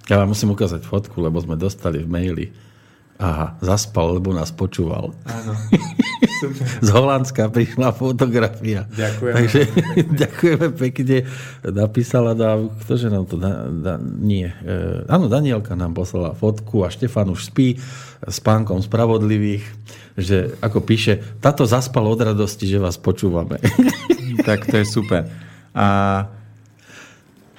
[0.06, 2.46] Ja vám musím ukázať fotku, lebo sme dostali v maili.
[3.16, 5.16] Aha, zaspal, lebo nás počúval.
[5.24, 5.52] Áno.
[6.84, 8.84] Z Holandska prišla fotografia.
[8.92, 9.36] Ďakujeme.
[9.40, 10.02] Takže pekne.
[10.22, 11.16] ďakujeme pekne.
[11.64, 13.40] Napísala nám, ktože nám to...
[13.40, 14.44] Da, da, nie.
[14.44, 14.76] E,
[15.08, 17.80] áno, Danielka nám poslala fotku a Štefan už spí
[18.20, 19.64] s pánkom spravodlivých,
[20.16, 23.56] že ako píše, táto zaspal od radosti, že vás počúvame.
[24.48, 25.24] tak to je super.
[25.72, 25.88] A,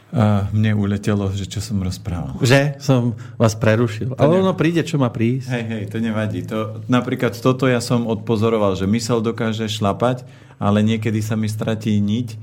[0.07, 2.39] a mne uletelo, že čo som rozprával.
[2.39, 4.15] Že som vás prerušil.
[4.15, 5.51] To Ale ono príde, čo má prísť.
[5.51, 6.47] Hej, hej, to nevadí.
[6.47, 10.23] To, napríklad toto ja som odpozoroval, že mysel dokáže šlapať,
[10.55, 12.39] ale niekedy sa mi stratí niť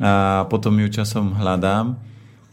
[0.00, 2.00] a potom ju časom hľadám.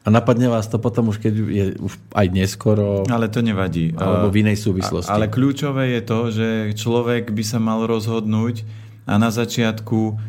[0.04, 3.08] A napadne vás to potom už, keď je už aj neskoro.
[3.08, 3.96] Ale to nevadí.
[3.96, 5.12] Alebo v inej súvislosti.
[5.12, 8.64] Ale kľúčové je to, že človek by sa mal rozhodnúť
[9.10, 10.22] a na začiatku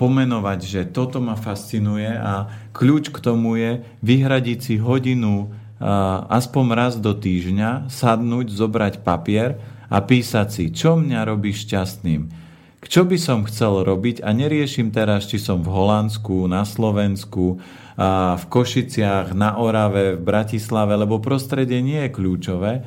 [0.00, 5.52] pomenovať, že toto ma fascinuje a kľúč k tomu je vyhradiť si hodinu
[6.32, 9.60] aspoň raz do týždňa, sadnúť, zobrať papier
[9.92, 12.40] a písať si, čo mňa robí šťastným.
[12.82, 17.62] Čo by som chcel robiť a neriešim teraz, či som v Holandsku, na Slovensku,
[18.34, 22.82] v Košiciach, na Orave, v Bratislave, lebo prostredie nie je kľúčové,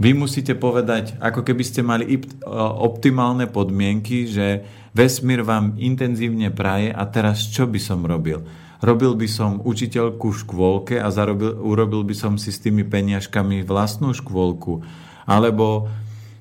[0.00, 2.16] vy musíte povedať, ako keby ste mali
[2.80, 4.64] optimálne podmienky, že
[4.96, 8.40] vesmír vám intenzívne praje a teraz čo by som robil?
[8.82, 13.62] Robil by som učiteľku v škôlke a zarobil, urobil by som si s tými peniažkami
[13.62, 14.82] vlastnú škôlku.
[15.22, 15.86] Alebo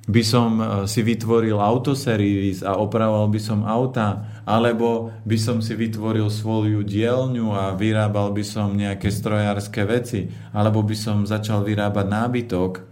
[0.10, 5.78] by som e, si vytvoril autoservis a opravoval by som auta, alebo by som si
[5.78, 12.06] vytvoril svoju dielňu a vyrábal by som nejaké strojárske veci, alebo by som začal vyrábať
[12.10, 12.91] nábytok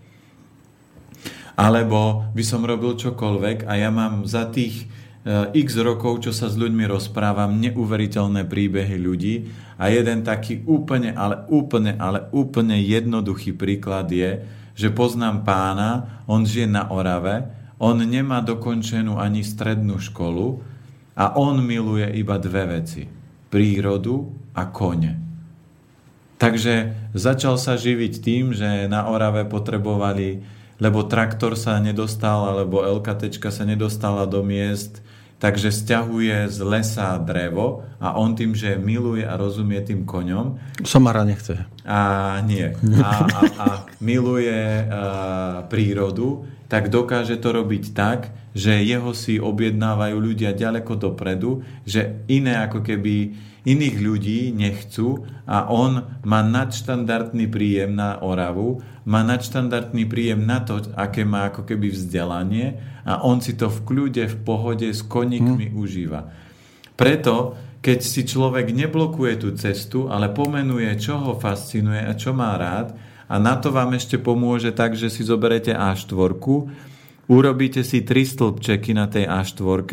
[1.59, 4.87] alebo by som robil čokoľvek a ja mám za tých
[5.27, 9.35] eh, x rokov, čo sa s ľuďmi rozprávam, neuveriteľné príbehy ľudí
[9.75, 14.39] a jeden taký úplne, ale úplne, ale úplne jednoduchý príklad je,
[14.71, 20.63] že poznám pána, on žije na Orave, on nemá dokončenú ani strednú školu
[21.19, 23.03] a on miluje iba dve veci.
[23.51, 25.13] Prírodu a kone.
[26.39, 33.35] Takže začal sa živiť tým, že na Orave potrebovali lebo traktor sa nedostal, alebo LKT
[33.51, 35.03] sa nedostala do miest,
[35.39, 40.59] takže stiahuje z lesa drevo a on tým, že miluje a rozumie tým koňom.
[40.83, 41.63] Somara nechce.
[41.87, 42.75] A nie.
[42.99, 43.67] A, a, a
[44.03, 44.83] miluje a,
[45.71, 52.59] prírodu, tak dokáže to robiť tak, že jeho si objednávajú ľudia ďaleko dopredu, že iné
[52.67, 53.15] ako keby
[53.67, 60.79] iných ľudí nechcú a on má nadštandardný príjem na Oravu, má nadštandardný príjem na to,
[60.95, 65.73] aké má ako keby vzdelanie a on si to v kľude, v pohode s koníkmi
[65.73, 65.75] hmm.
[65.75, 66.21] užíva.
[66.95, 72.55] Preto, keď si človek neblokuje tú cestu, ale pomenuje, čo ho fascinuje a čo má
[72.59, 72.95] rád,
[73.29, 76.33] a na to vám ešte pomôže tak, že si zoberete A4,
[77.29, 79.89] urobíte si tri stĺpčeky na tej A4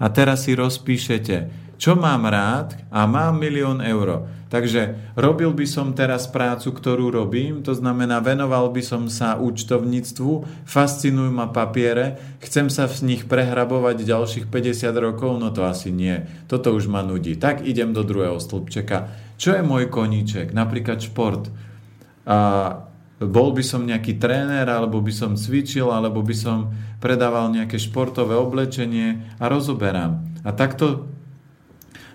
[0.00, 4.26] a teraz si rozpíšete čo mám rád a mám milión eur.
[4.48, 10.64] Takže robil by som teraz prácu, ktorú robím, to znamená venoval by som sa účtovníctvu,
[10.64, 16.24] fascinujú ma papiere, chcem sa v nich prehrabovať ďalších 50 rokov, no to asi nie.
[16.48, 17.36] Toto už ma nudí.
[17.36, 19.12] Tak idem do druhého stĺpčeka.
[19.36, 20.56] Čo je môj koníček?
[20.56, 21.52] Napríklad šport.
[22.24, 22.38] A
[23.20, 26.72] bol by som nejaký tréner, alebo by som cvičil, alebo by som
[27.04, 30.24] predával nejaké športové oblečenie a rozoberám.
[30.40, 31.17] A takto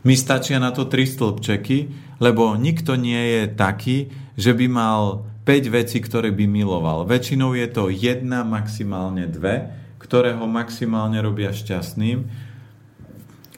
[0.04, 1.78] Mi stačia na to tri stĺpčeky,
[2.20, 3.98] lebo nikto nie je taký,
[4.36, 7.04] že by mal 5 vecí, ktoré by miloval.
[7.08, 12.52] Väčšinou je to jedna, maximálne dve, ktoré ho maximálne robia šťastným.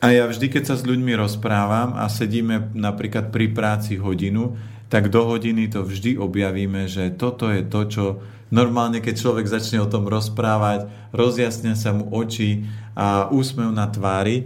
[0.01, 4.53] A ja vždy, keď sa s ľuďmi rozprávam a sedíme napríklad pri práci hodinu,
[4.86, 8.05] tak do hodiny to vždy objavíme, že toto je to, čo
[8.53, 14.45] normálne, keď človek začne o tom rozprávať, rozjasnia sa mu oči a úsmev na tvári.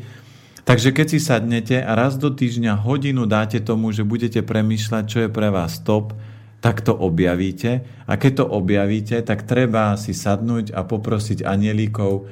[0.69, 5.17] Takže keď si sadnete a raz do týždňa hodinu dáte tomu, že budete premýšľať, čo
[5.25, 6.13] je pre vás top,
[6.61, 7.81] tak to objavíte.
[8.05, 12.29] A keď to objavíte, tak treba si sadnúť a poprosiť anielíkov,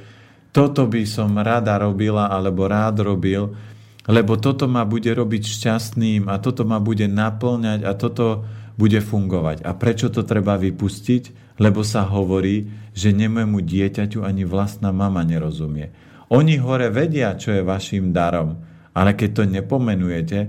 [0.54, 3.58] toto by som rada robila alebo rád robil,
[4.06, 8.46] lebo toto ma bude robiť šťastným a toto ma bude naplňať a toto
[8.78, 9.66] bude fungovať.
[9.66, 11.50] A prečo to treba vypustiť?
[11.58, 15.90] Lebo sa hovorí, že nemému dieťaťu ani vlastná mama nerozumie.
[16.28, 18.60] Oni hore vedia, čo je vašim darom,
[18.92, 20.40] ale keď to nepomenujete,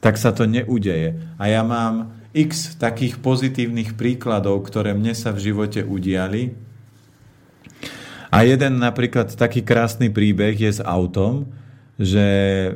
[0.00, 1.20] tak sa to neudeje.
[1.36, 6.56] A ja mám x takých pozitívnych príkladov, ktoré mne sa v živote udiali.
[8.30, 11.50] A jeden napríklad taký krásny príbeh je s autom,
[12.00, 12.24] že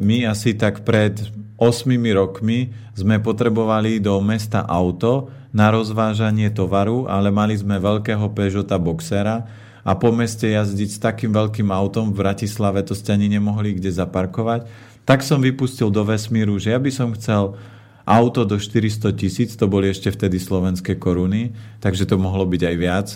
[0.05, 1.17] my asi tak pred
[1.57, 8.77] 8 rokmi sme potrebovali do mesta auto na rozvážanie tovaru, ale mali sme veľkého Peugeota
[8.77, 9.47] Boxera
[9.85, 13.93] a po meste jazdiť s takým veľkým autom v Bratislave to ste ani nemohli kde
[13.93, 14.67] zaparkovať.
[15.05, 17.61] Tak som vypustil do vesmíru, že ja by som chcel
[18.09, 21.53] auto do 400 tisíc, to boli ešte vtedy slovenské koruny,
[21.85, 23.09] takže to mohlo byť aj viac,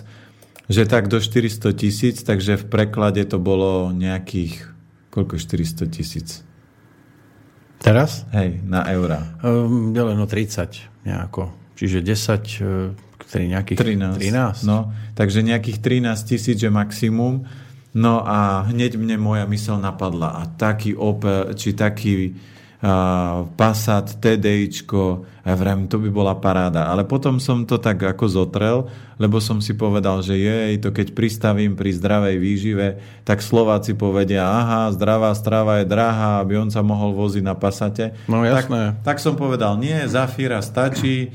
[0.68, 4.78] že tak do 400 tisíc, takže v preklade to bolo nejakých
[5.08, 6.28] Koľko 400 tisíc?
[7.80, 8.22] Teraz?
[8.30, 9.34] Hej, na eurá.
[9.40, 11.50] Um, deleno 30 nejako.
[11.78, 12.94] Čiže 10,
[13.28, 13.78] ktorý nejakých
[14.16, 14.64] 13.
[14.64, 14.64] 13.
[14.64, 17.44] No, takže nejakých 13 tisíc je maximum.
[17.92, 22.36] No a hneď mne moja mysel napadla a taký Opel, či taký
[23.58, 26.86] Passat, TDIčko, ja vrem, to by bola paráda.
[26.86, 28.86] Ale potom som to tak ako zotrel,
[29.18, 32.88] lebo som si povedal, že jej, to keď pristavím pri zdravej výžive,
[33.26, 38.14] tak Slováci povedia, aha, zdravá strava je drahá, aby on sa mohol voziť na Passate.
[38.30, 38.94] No jasné.
[39.02, 41.34] Tak, tak som povedal, nie, Zafíra stačí,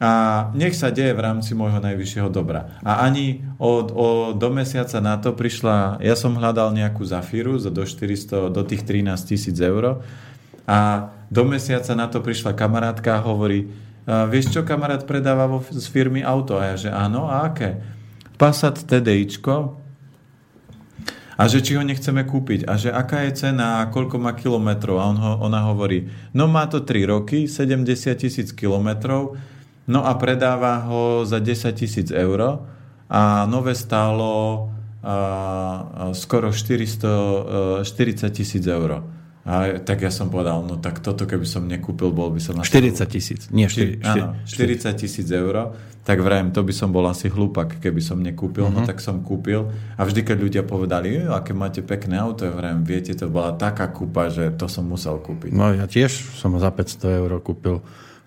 [0.00, 0.10] a
[0.56, 2.72] nech sa deje v rámci môjho najvyššieho dobra.
[2.80, 7.84] A ani od, od, do mesiaca na to prišla, ja som hľadal nejakú Zafíru do,
[7.84, 10.00] 400, do tých 13 tisíc eur
[10.64, 10.78] a
[11.28, 13.68] do mesiaca na to prišla kamarátka a hovorí,
[14.32, 16.56] vieš čo kamarát predáva vo, z firmy auto?
[16.56, 17.84] A ja, že áno, a aké?
[18.40, 19.76] Passat TDIčko
[21.36, 24.96] a že či ho nechceme kúpiť a že aká je cena a koľko má kilometrov
[24.96, 29.36] a on ho, ona hovorí, no má to 3 roky, 70 tisíc kilometrov,
[29.86, 32.66] no a predáva ho za 10 tisíc eur
[33.10, 34.68] a nové stálo
[35.02, 35.16] a,
[35.94, 39.02] a skoro 440 tisíc eur.
[39.40, 42.60] A tak ja som povedal, no tak toto keby som nekúpil, bol by som...
[42.60, 46.92] Na 40 tisíc, nie 4, 4, áno, 40 tisíc eur, tak vrajem, to by som
[46.92, 48.76] bol asi hlupak, keby som nekúpil, uh-huh.
[48.76, 48.88] no mhm.
[48.88, 49.72] tak som kúpil.
[49.96, 53.88] A vždy, keď ľudia povedali, aké máte pekné auto, ja vrajem, viete, to bola taká
[53.88, 55.56] kúpa, že to som musel kúpiť.
[55.56, 57.80] No ja tiež som za 500 eur kúpil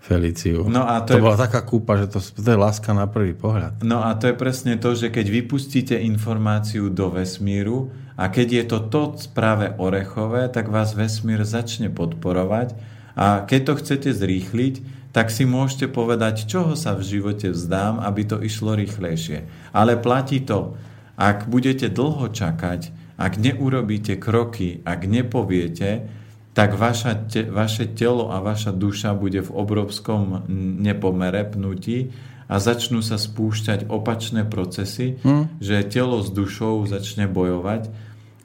[0.03, 0.67] Feliciu.
[0.67, 1.23] No a to, to je...
[1.23, 3.79] bola taká kúpa, že to, to je láska na prvý pohľad.
[3.87, 7.87] No a to je presne to, že keď vypustíte informáciu do vesmíru
[8.19, 12.75] a keď je to to práve orechové, tak vás vesmír začne podporovať
[13.15, 14.75] a keď to chcete zrýchliť,
[15.15, 19.47] tak si môžete povedať, čoho sa v živote vzdám, aby to išlo rýchlejšie.
[19.71, 20.75] Ale platí to,
[21.15, 26.09] ak budete dlho čakať, ak neurobíte kroky, ak nepoviete,
[26.53, 30.45] tak vaša te, vaše telo a vaša duša bude v obrovskom
[30.81, 32.13] nepomere pnutí
[32.45, 35.57] a začnú sa spúšťať opačné procesy, hmm.
[35.57, 37.89] že telo s dušou začne bojovať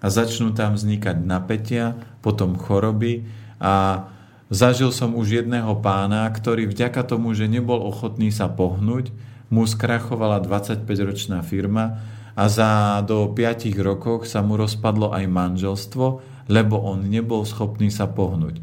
[0.00, 3.28] a začnú tam vznikať napätia, potom choroby
[3.60, 4.06] a
[4.48, 9.12] zažil som už jedného pána, ktorý vďaka tomu, že nebol ochotný sa pohnúť,
[9.52, 12.00] mu skrachovala 25-ročná firma
[12.38, 16.06] a za do 5 rokov sa mu rozpadlo aj manželstvo
[16.48, 18.58] lebo on nebol schopný sa pohnúť.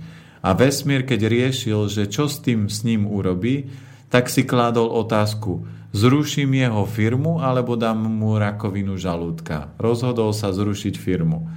[0.45, 3.69] A vesmír, keď riešil, že čo s tým s ním urobí,
[4.13, 9.73] tak si kládol otázku, zruším jeho firmu alebo dám mu rakovinu žalúdka.
[9.81, 11.49] Rozhodol sa zrušiť firmu.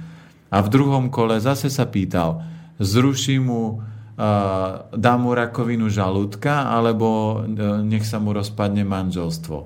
[0.49, 2.41] A v druhom kole zase sa pýtal,
[2.81, 3.63] zruším mu,
[4.95, 9.57] dám mu rakovinu žalúdka alebo uh, nech sa mu rozpadne manželstvo.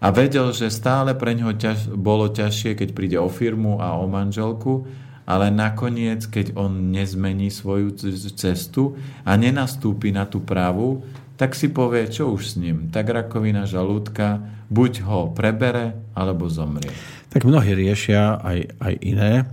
[0.00, 4.08] A vedel, že stále pre ňoho ťaž, bolo ťažšie, keď príde o firmu a o
[4.08, 4.88] manželku,
[5.30, 7.94] ale nakoniec, keď on nezmení svoju
[8.34, 11.06] cestu a nenastúpi na tú pravú,
[11.38, 12.90] tak si povie, čo už s ním.
[12.90, 16.90] Tak rakovina žalúdka buď ho prebere, alebo zomrie.
[17.30, 19.44] Tak mnohí riešia aj, aj iné e,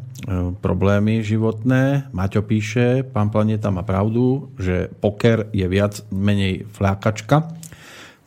[0.57, 2.09] problémy životné.
[2.09, 7.53] Maťo píše, pán Planeta má pravdu, že poker je viac menej flákačka.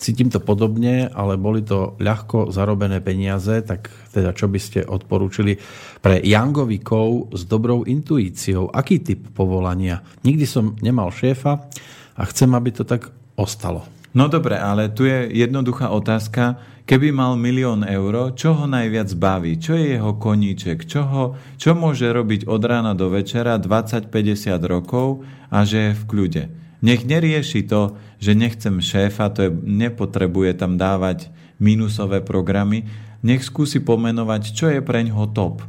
[0.01, 5.57] Cítim to podobne, ale boli to ľahko zarobené peniaze, tak teda čo by ste odporúčili
[6.03, 8.69] pre Jangovikov s dobrou intuíciou?
[8.75, 10.03] Aký typ povolania?
[10.27, 11.71] Nikdy som nemal šéfa
[12.19, 13.87] a chcem, aby to tak ostalo.
[14.11, 16.59] No dobre, ale tu je jednoduchá otázka.
[16.83, 19.55] Keby mal milión eur, čo ho najviac baví?
[19.63, 20.83] Čo je jeho koníček?
[20.83, 25.23] Čo, ho, čo môže robiť od rána do večera 20-50 rokov
[25.55, 26.43] a že je v kľude?
[26.83, 31.31] Nech nerieši to, že nechcem šéfa, to je, nepotrebuje tam dávať
[31.63, 32.91] minusové programy.
[33.21, 35.65] Nech skúsi pomenovať, čo je pre ňoho top.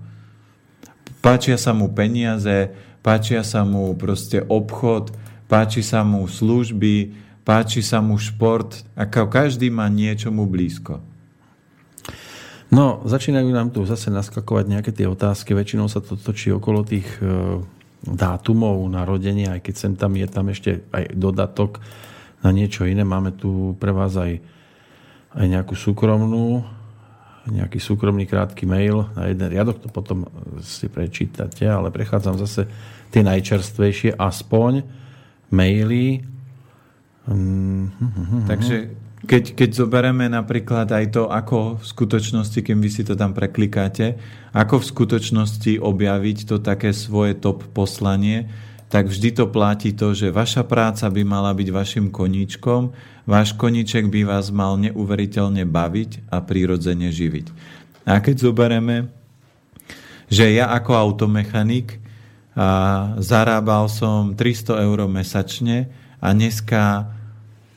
[1.19, 2.71] Páčia sa mu peniaze,
[3.05, 5.13] páčia sa mu proste obchod,
[5.51, 11.03] páči sa mu služby, páči sa mu šport, ako každý má niečomu blízko.
[12.71, 15.51] No, začínajú nám tu zase naskakovať nejaké tie otázky.
[15.51, 17.59] Väčšinou sa to točí okolo tých e,
[17.99, 21.83] dátumov narodenia, aj keď sem tam je tam ešte aj dodatok
[22.39, 23.03] na niečo iné.
[23.03, 24.39] Máme tu pre vás aj,
[25.35, 26.63] aj nejakú súkromnú,
[27.49, 30.29] nejaký súkromný krátky mail na jeden riadok, to potom
[30.61, 32.69] si prečítate, ale prechádzam zase
[33.09, 34.85] tie najčerstvejšie aspoň
[35.49, 36.21] maily
[37.29, 38.49] Mm-hmm.
[38.49, 38.75] Takže
[39.21, 44.17] keď, keď zoberieme napríklad aj to, ako v skutočnosti, kým vy si to tam preklikáte,
[44.57, 48.49] ako v skutočnosti objaviť to také svoje top poslanie,
[48.91, 52.91] tak vždy to platí to, že vaša práca by mala byť vašim koníčkom,
[53.23, 57.45] váš koníček by vás mal neuveriteľne baviť a prirodzene živiť.
[58.03, 59.07] A keď zoberieme,
[60.27, 62.03] že ja ako automechanik
[62.51, 65.87] a zarábal som 300 eur mesačne,
[66.21, 67.09] a dneska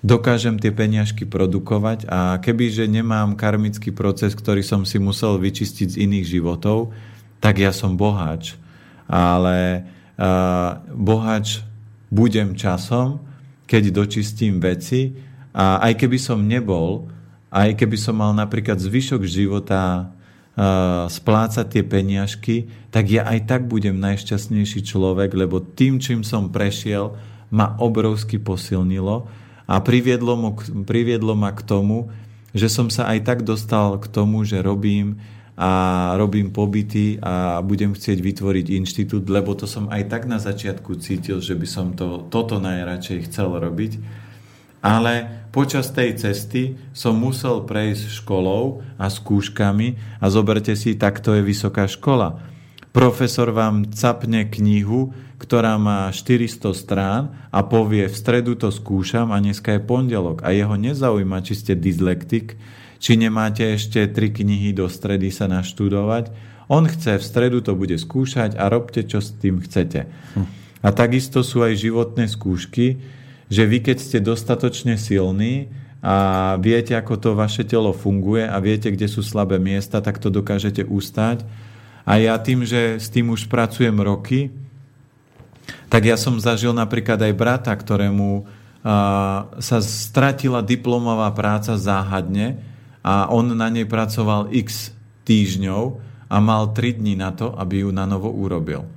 [0.05, 6.01] dokážem tie peniažky produkovať a kebyže nemám karmický proces, ktorý som si musel vyčistiť z
[6.05, 6.93] iných životov,
[7.41, 8.61] tak ja som boháč.
[9.09, 9.89] Ale
[10.95, 11.65] boháč
[12.11, 13.19] budem časom,
[13.67, 15.15] keď dočistím veci.
[15.55, 17.07] A aj keby som nebol,
[17.55, 20.11] aj keby som mal napríklad zvyšok života
[21.11, 27.15] splácať tie peniažky, tak ja aj tak budem najšťastnejší človek, lebo tým, čím som prešiel,
[27.51, 29.27] ma obrovsky posilnilo
[29.67, 30.55] a priviedlo,
[30.87, 32.11] priviedlo ma k tomu,
[32.55, 35.19] že som sa aj tak dostal k tomu, že robím
[35.55, 35.71] a
[36.19, 41.39] robím pobyty a budem chcieť vytvoriť inštitút, lebo to som aj tak na začiatku cítil,
[41.39, 43.93] že by som to, toto najradšej chcel robiť.
[44.85, 51.47] Ale počas tej cesty som musel prejsť školou a skúškami a zoberte si, takto je
[51.47, 52.43] vysoká škola.
[52.91, 57.23] Profesor vám capne knihu, ktorá má 400 strán
[57.55, 61.73] a povie, v stredu to skúšam a dneska je pondelok a jeho nezaujíma, či ste
[61.79, 62.59] dyslektik,
[63.05, 66.33] či nemáte ešte tri knihy do stredy sa naštudovať.
[66.73, 70.09] On chce, v stredu to bude skúšať a robte, čo s tým chcete.
[70.09, 70.49] Hm.
[70.81, 73.05] A takisto sú aj životné skúšky,
[73.53, 75.69] že vy keď ste dostatočne silní
[76.01, 80.33] a viete, ako to vaše telo funguje a viete, kde sú slabé miesta, tak to
[80.33, 81.45] dokážete ustať.
[82.09, 84.49] A ja tým, že s tým už pracujem roky,
[85.93, 88.49] tak ja som zažil napríklad aj brata, ktorému
[89.61, 92.73] sa stratila diplomová práca záhadne
[93.05, 94.97] a on na nej pracoval x
[95.29, 95.83] týždňov
[96.33, 98.89] a mal 3 dní na to, aby ju na novo urobil.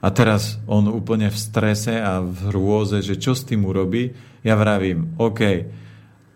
[0.00, 4.56] A teraz on úplne v strese a v hrôze, že čo s tým urobí, ja
[4.56, 5.68] vravím, OK,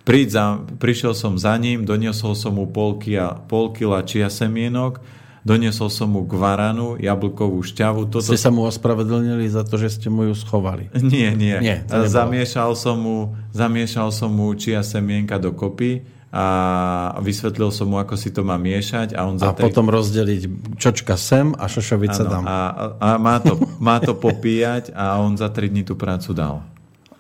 [0.05, 0.45] príď za,
[0.77, 5.01] prišiel som za ním, doniesol som mu pol, kia, pol kila čia semienok,
[5.45, 8.09] Doniesol som mu gvaranu, jablkovú šťavu.
[8.09, 8.25] Toto...
[8.25, 10.89] Ste sa mu ospravedlnili za to, že ste mu ju schovali?
[10.97, 11.61] Nie, nie.
[11.61, 16.01] nie zamiešal, som mu, zamiešal som mu čia semienka dokopy
[16.35, 16.47] a
[17.23, 19.15] vysvetlil som mu, ako si to má miešať.
[19.15, 19.71] A, on za a tej...
[19.71, 22.43] potom rozdeliť čočka sem a šošovica dám.
[22.43, 22.59] A,
[22.99, 26.67] a má, to, má to popíjať a on za 3 dní tú prácu dal.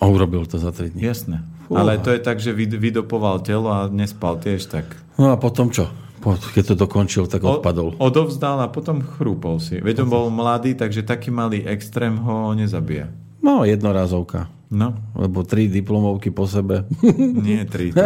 [0.03, 1.07] A urobil to za 3 dní.
[1.07, 1.47] Jasné.
[1.71, 1.87] Fúha.
[1.87, 4.91] Ale to je tak, že vydopoval telo a nespal tiež tak.
[5.15, 5.87] No a potom čo?
[6.25, 7.95] Keď to dokončil, tak odpadol.
[8.01, 9.79] O, odovzdal a potom chrúpol si.
[9.79, 13.24] Veď on bol mladý, takže taký malý extrém ho nezabije.
[13.45, 14.49] No, jednorazovka.
[14.73, 14.97] No.
[15.13, 16.89] Lebo tri diplomovky po sebe.
[17.47, 18.01] Nie tri, to,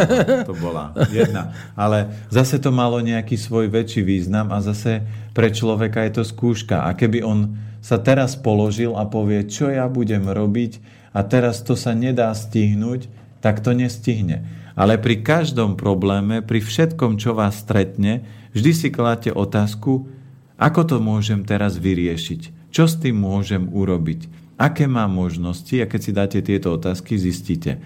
[0.51, 1.55] to bola jedna.
[1.79, 6.83] Ale zase to malo nejaký svoj väčší význam a zase pre človeka je to skúška.
[6.83, 10.83] A keby on sa teraz položil a povie, čo ja budem robiť
[11.15, 13.07] a teraz to sa nedá stihnúť,
[13.39, 14.43] tak to nestihne.
[14.75, 20.11] Ale pri každom probléme, pri všetkom, čo vás stretne, vždy si kláte otázku,
[20.59, 22.71] ako to môžem teraz vyriešiť?
[22.75, 24.38] Čo s tým môžem urobiť?
[24.59, 25.71] Aké mám možnosti?
[25.79, 27.79] A keď si dáte tieto otázky, zistíte.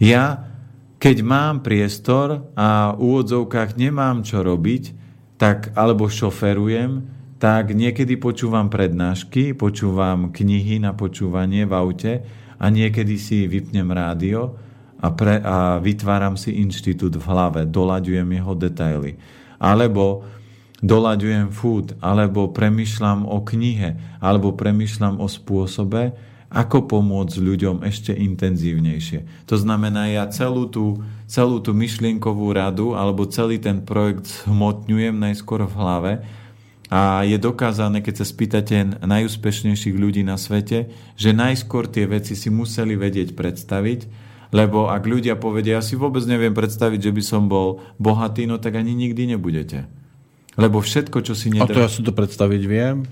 [0.00, 0.48] Ja,
[0.96, 4.96] keď mám priestor a v úvodzovkách nemám čo robiť,
[5.36, 7.04] tak, alebo šoferujem,
[7.36, 12.12] tak niekedy počúvam prednášky, počúvam knihy na počúvanie v aute
[12.56, 14.54] a niekedy si vypnem rádio
[15.02, 19.18] a, pre, a vytváram si inštitút v hlave, dolaďujem jeho detaily.
[19.58, 20.22] Alebo
[20.82, 26.12] dolaďujem food, alebo premyšľam o knihe, alebo premyšľam o spôsobe,
[26.52, 29.48] ako pomôcť ľuďom ešte intenzívnejšie.
[29.48, 35.64] To znamená, ja celú tú, celú tú myšlienkovú radu alebo celý ten projekt hmotňujem najskôr
[35.64, 36.12] v hlave
[36.92, 42.52] a je dokázané, keď sa spýtate najúspešnejších ľudí na svete, že najskôr tie veci si
[42.52, 44.00] museli vedieť predstaviť,
[44.52, 48.60] lebo ak ľudia povedia, ja si vôbec neviem predstaviť, že by som bol bohatý, no
[48.60, 50.01] tak ani nikdy nebudete.
[50.56, 51.64] Lebo všetko, čo si nedá...
[51.64, 53.08] A to ja si to predstaviť viem.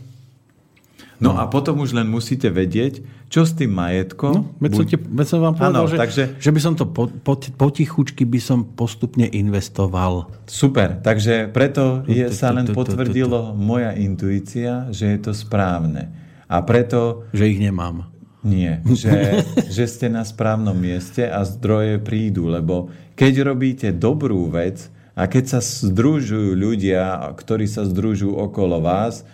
[1.20, 4.34] No, no a potom už len musíte vedieť, čo s tým majetkom...
[4.34, 6.22] No, veď, som, ti, veď som vám povedal, ano, že, takže...
[6.40, 10.32] že by som to po, po, potichučky by som postupne investoval.
[10.48, 16.08] Super, takže preto je, sa len potvrdilo moja intuícia, že je to správne.
[16.48, 17.28] A preto...
[17.36, 18.08] Že ich nemám.
[18.40, 19.44] Nie, že,
[19.76, 24.88] že ste na správnom mieste a zdroje prídu, lebo keď robíte dobrú vec
[25.18, 29.26] a keď sa združujú ľudia, ktorí sa združujú okolo vás,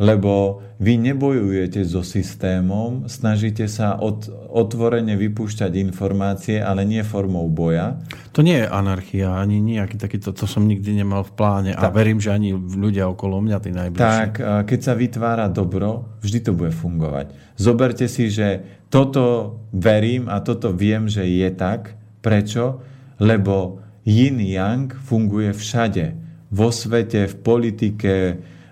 [0.00, 8.00] lebo vy nebojujete so systémom, snažíte sa od, otvorene vypúšťať informácie, ale nie formou boja.
[8.32, 11.84] To nie je anarchia, ani nejaký takýto, to som nikdy nemal v pláne tak.
[11.84, 14.00] a verím, že ani ľudia okolo mňa, tí najbližší.
[14.00, 14.32] Tak,
[14.64, 17.36] keď sa vytvára dobro, vždy to bude fungovať.
[17.60, 21.92] Zoberte si, že toto verím a toto viem, že je tak.
[22.24, 22.80] Prečo?
[23.20, 26.16] Lebo yin-yang funguje všade.
[26.50, 28.14] Vo svete, v politike,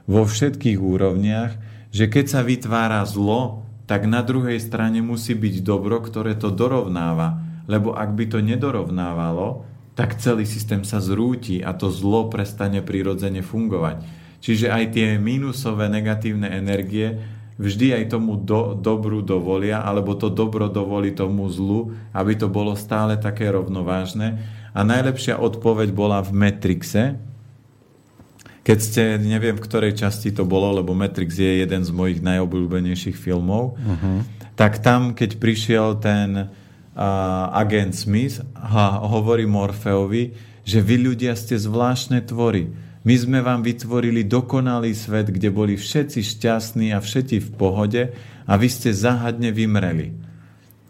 [0.08, 1.52] vo všetkých úrovniach,
[1.94, 7.40] že keď sa vytvára zlo, tak na druhej strane musí byť dobro, ktoré to dorovnáva.
[7.68, 9.64] Lebo ak by to nedorovnávalo,
[9.96, 14.04] tak celý systém sa zrúti a to zlo prestane prirodzene fungovať.
[14.38, 17.18] Čiže aj tie mínusové negatívne energie
[17.58, 22.78] vždy aj tomu do, dobru dovolia, alebo to dobro dovolí tomu zlu, aby to bolo
[22.78, 24.38] stále také rovnovážne.
[24.78, 27.18] A najlepšia odpoveď bola v Matrixe,
[28.62, 33.16] keď ste, neviem v ktorej časti to bolo, lebo Matrix je jeden z mojich najobľúbenejších
[33.16, 34.22] filmov, uh-huh.
[34.54, 40.36] tak tam, keď prišiel ten uh, agent Smith a hovorí Morfeovi,
[40.68, 42.68] že vy ľudia ste zvláštne tvory.
[43.08, 48.02] My sme vám vytvorili dokonalý svet, kde boli všetci šťastní a všetci v pohode
[48.44, 50.12] a vy ste záhadne vymreli.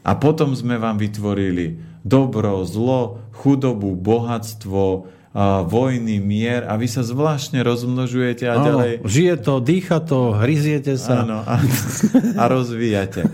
[0.03, 5.07] A potom sme vám vytvorili dobro, zlo, chudobu, bohatstvo,
[5.69, 8.93] vojny, mier a vy sa zvláštne rozmnožujete a Áno, ďalej...
[9.07, 11.23] žije to, dýcha to, hryziete sa.
[11.23, 11.61] Áno, a,
[12.35, 13.29] a rozvíjate.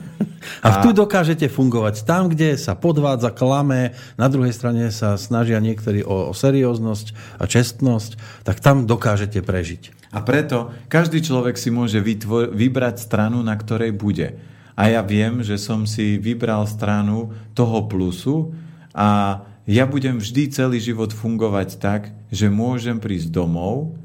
[0.61, 5.57] A, a tu dokážete fungovať tam, kde sa podvádza, klame, na druhej strane sa snažia
[5.57, 10.13] niektorí o, o serióznosť a čestnosť, tak tam dokážete prežiť.
[10.13, 14.37] A preto každý človek si môže vytvor- vybrať stranu, na ktorej bude.
[14.75, 18.51] A ja viem, že som si vybral stranu toho plusu
[18.91, 23.97] a ja budem vždy celý život fungovať tak, že môžem prísť domov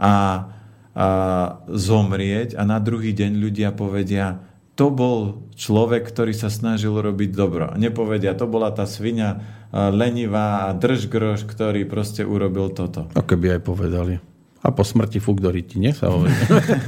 [0.00, 0.48] a,
[0.94, 1.06] a
[1.68, 4.40] zomrieť a na druhý deň ľudia povedia,
[4.74, 7.74] to bol človek, ktorý sa snažil robiť dobro.
[7.78, 9.38] Nepovedia, to bola tá svinia
[9.70, 13.06] lenivá a držgroš, ktorý proste urobil toto.
[13.14, 14.14] A keby aj povedali.
[14.64, 16.32] A po smrti fuk do ryti, nie sa hovorí.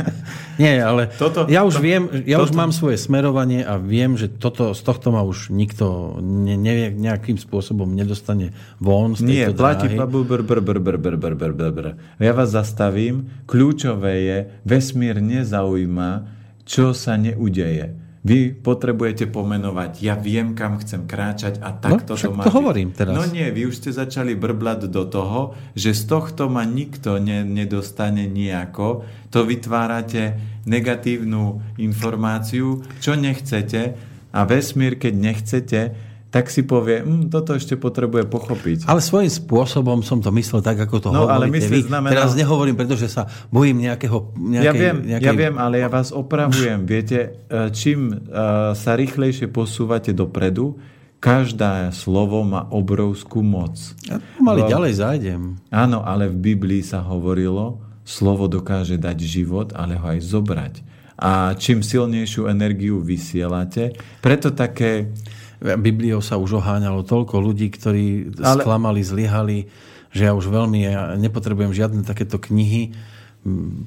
[0.63, 4.17] nie, ale toto, ja už to, viem, ja toto, už mám svoje smerovanie a viem,
[4.17, 9.45] že toto, z tohto ma už nikto ne, ne, nejakým spôsobom nedostane von z Nie,
[9.53, 11.87] platí br, br, br, br, br, br, br, br, br.
[12.17, 13.29] Ja vás zastavím.
[13.45, 16.33] Kľúčové je, vesmír nezaujíma,
[16.65, 22.31] čo sa neudeje vy potrebujete pomenovať, ja viem, kam chcem kráčať a takto no, to
[22.35, 23.15] má to hovorím teraz.
[23.15, 27.47] No nie, vy už ste začali brblať do toho, že z tohto ma nikto ne,
[27.47, 29.07] nedostane nejako.
[29.31, 30.35] To vytvárate
[30.67, 33.95] negatívnu informáciu, čo nechcete
[34.35, 35.81] a vesmír, keď nechcete,
[36.37, 38.79] tak si povie, hm, toto ešte potrebuje pochopiť.
[38.85, 41.81] Ale svojím spôsobom som to myslel tak, ako to no, hovoríte ale vy.
[41.89, 42.13] Znamená...
[42.13, 44.37] Teraz nehovorím, pretože sa bojím nejakého...
[44.37, 45.27] Nejakej, ja, viem, nejakej...
[45.27, 46.85] ja viem, ale ja vás opravujem.
[46.85, 48.17] Viete, e, čím e,
[48.77, 50.77] sa rýchlejšie posúvate dopredu,
[51.17, 53.81] každá slovo má obrovskú moc.
[54.05, 54.69] Ja mali Bo...
[54.69, 55.41] ďalej zájdem.
[55.73, 60.75] Áno, ale v Biblii sa hovorilo, slovo dokáže dať život, ale ho aj zobrať.
[61.17, 65.17] A čím silnejšiu energiu vysielate, preto také
[65.61, 68.63] Bibliou sa už oháňalo toľko ľudí, ktorí Ale...
[68.63, 69.59] sklamali, zlyhali,
[70.13, 72.93] že ja už veľmi ja nepotrebujem žiadne takéto knihy.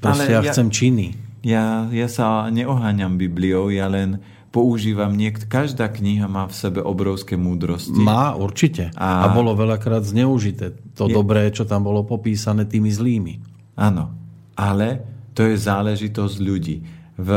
[0.02, 1.14] Proste Ale ja chcem činy.
[1.44, 5.46] ja, ja sa neoháňam Bibliou, ja len používam niekt...
[5.46, 7.94] Každá kniha má v sebe obrovské múdrosti.
[7.94, 8.90] Má, určite.
[8.98, 10.74] A, a bolo veľakrát zneužité.
[10.98, 11.14] To je...
[11.14, 13.34] dobré, čo tam bolo popísané tými zlými.
[13.78, 14.10] Áno,
[14.58, 15.06] ale
[15.38, 16.82] to je záležitosť ľudí.
[17.16, 17.30] V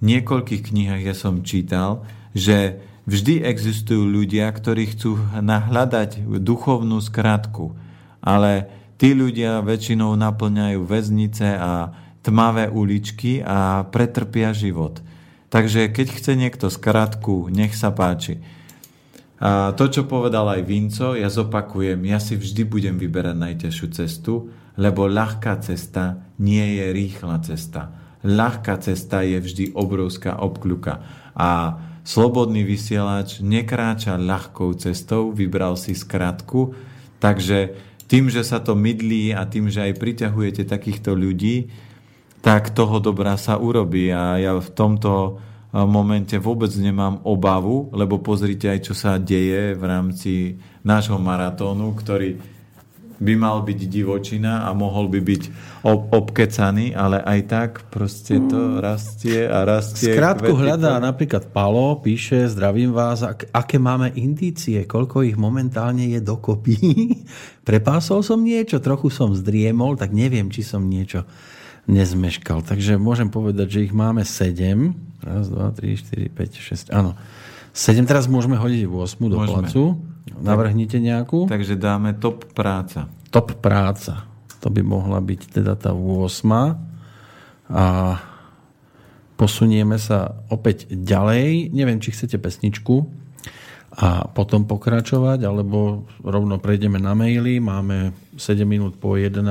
[0.00, 7.72] niekoľkých knihách ja som čítal, že vždy existujú ľudia, ktorí chcú nahľadať duchovnú skratku,
[8.20, 8.68] ale
[9.00, 15.00] tí ľudia väčšinou naplňajú väznice a tmavé uličky a pretrpia život.
[15.48, 18.44] Takže keď chce niekto skratku, nech sa páči.
[19.40, 24.52] A to, čo povedal aj Vinco, ja zopakujem, ja si vždy budem vyberať najťažšiu cestu,
[24.76, 27.88] lebo ľahká cesta nie je rýchla cesta.
[28.26, 31.00] Ľahká cesta je vždy obrovská obkľuka.
[31.38, 31.48] A
[32.08, 36.72] slobodný vysielač nekráča ľahkou cestou, vybral si skratku,
[37.20, 37.76] takže
[38.08, 41.68] tým, že sa to mydlí a tým, že aj priťahujete takýchto ľudí,
[42.40, 44.08] tak toho dobrá sa urobí.
[44.08, 45.36] A ja v tomto
[45.76, 50.32] momente vôbec nemám obavu, lebo pozrite aj, čo sa deje v rámci
[50.80, 52.40] nášho maratónu, ktorý
[53.18, 55.42] by mal byť divočina a mohol by byť
[55.82, 60.14] ob- obkecaný, ale aj tak proste to rastie a rastie.
[60.14, 66.22] Skrátku hľadá napríklad Palo, píše, zdravím vás, ak, aké máme indície, koľko ich momentálne je
[66.22, 66.78] dokopy.
[67.68, 71.26] Prepásol som niečo, trochu som zdriemol, tak neviem, či som niečo
[71.90, 72.62] nezmeškal.
[72.62, 74.94] Takže môžem povedať, že ich máme 7.
[75.18, 76.94] Raz, dva, tri, štyri, 5, 6.
[76.94, 77.18] Áno.
[77.74, 79.66] 7 teraz môžeme hodiť 8 do môžeme.
[79.66, 79.82] placu.
[80.36, 81.48] Navrhnite nejakú.
[81.48, 83.08] Takže dáme top práca.
[83.32, 84.28] Top práca.
[84.60, 86.44] To by mohla byť teda tá 8.
[87.68, 87.84] A
[89.38, 91.70] posunieme sa opäť ďalej.
[91.70, 93.06] Neviem, či chcete pesničku
[93.98, 97.58] a potom pokračovať, alebo rovno prejdeme na maily.
[97.58, 99.42] Máme 7 minút po 11,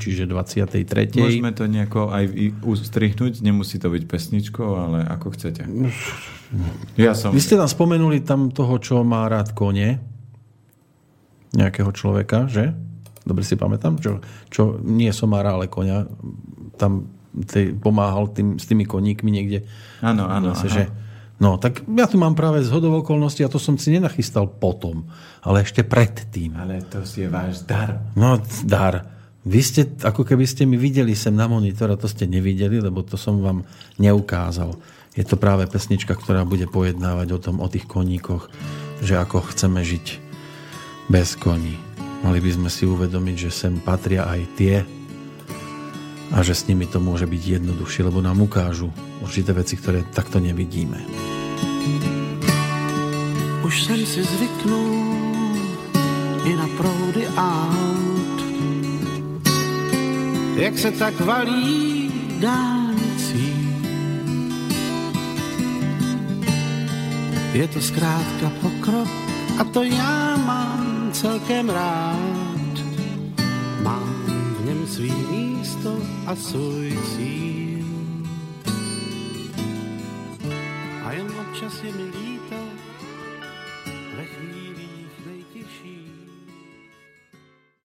[0.00, 1.14] čiže 23.
[1.14, 2.24] Môžeme to nejako aj
[2.66, 5.62] ustrihnúť, nemusí to byť pesničkou, ale ako chcete.
[6.98, 7.30] Ja som...
[7.30, 10.02] Vy ste tam spomenuli tam toho, čo má rád kone,
[11.54, 12.74] nejakého človeka, že?
[13.24, 13.96] Dobre si pamätám?
[13.96, 14.20] Čo,
[14.52, 16.04] čo nie somára, ale konia.
[16.76, 19.64] Tam tej, pomáhal tým, s tými koníkmi niekde.
[20.04, 20.52] Áno, áno.
[20.54, 24.46] Že, No, tak ja tu mám práve z hodov okolností a to som si nenachystal
[24.46, 25.10] potom,
[25.42, 26.54] ale ešte predtým.
[26.54, 28.06] Ale to je váš dar.
[28.14, 29.10] No, dar.
[29.42, 33.02] Vy ste, ako keby ste mi videli sem na monitor a to ste nevideli, lebo
[33.02, 33.66] to som vám
[33.98, 34.78] neukázal.
[35.18, 38.48] Je to práve pesnička, ktorá bude pojednávať o tom, o tých koníkoch,
[39.02, 40.23] že ako chceme žiť
[41.08, 41.76] bez koní.
[42.24, 44.76] Mali by sme si uvedomiť, že sem patria aj tie
[46.32, 48.88] a že s nimi to môže byť jednoduchšie, lebo nám ukážu
[49.20, 51.04] určité veci, ktoré takto nevidíme.
[53.64, 54.92] Už jsem si zvyknul
[56.44, 58.38] i na proudy aut,
[60.56, 63.52] jak se tak valí dálnicí.
[67.54, 69.08] Je to zkrátka pokrok
[69.58, 72.74] a to já mám celkem rád.
[73.82, 74.14] Mám
[74.58, 77.86] v něm svý místo a svůj cíl.
[81.04, 82.23] A jen občas je mi líp,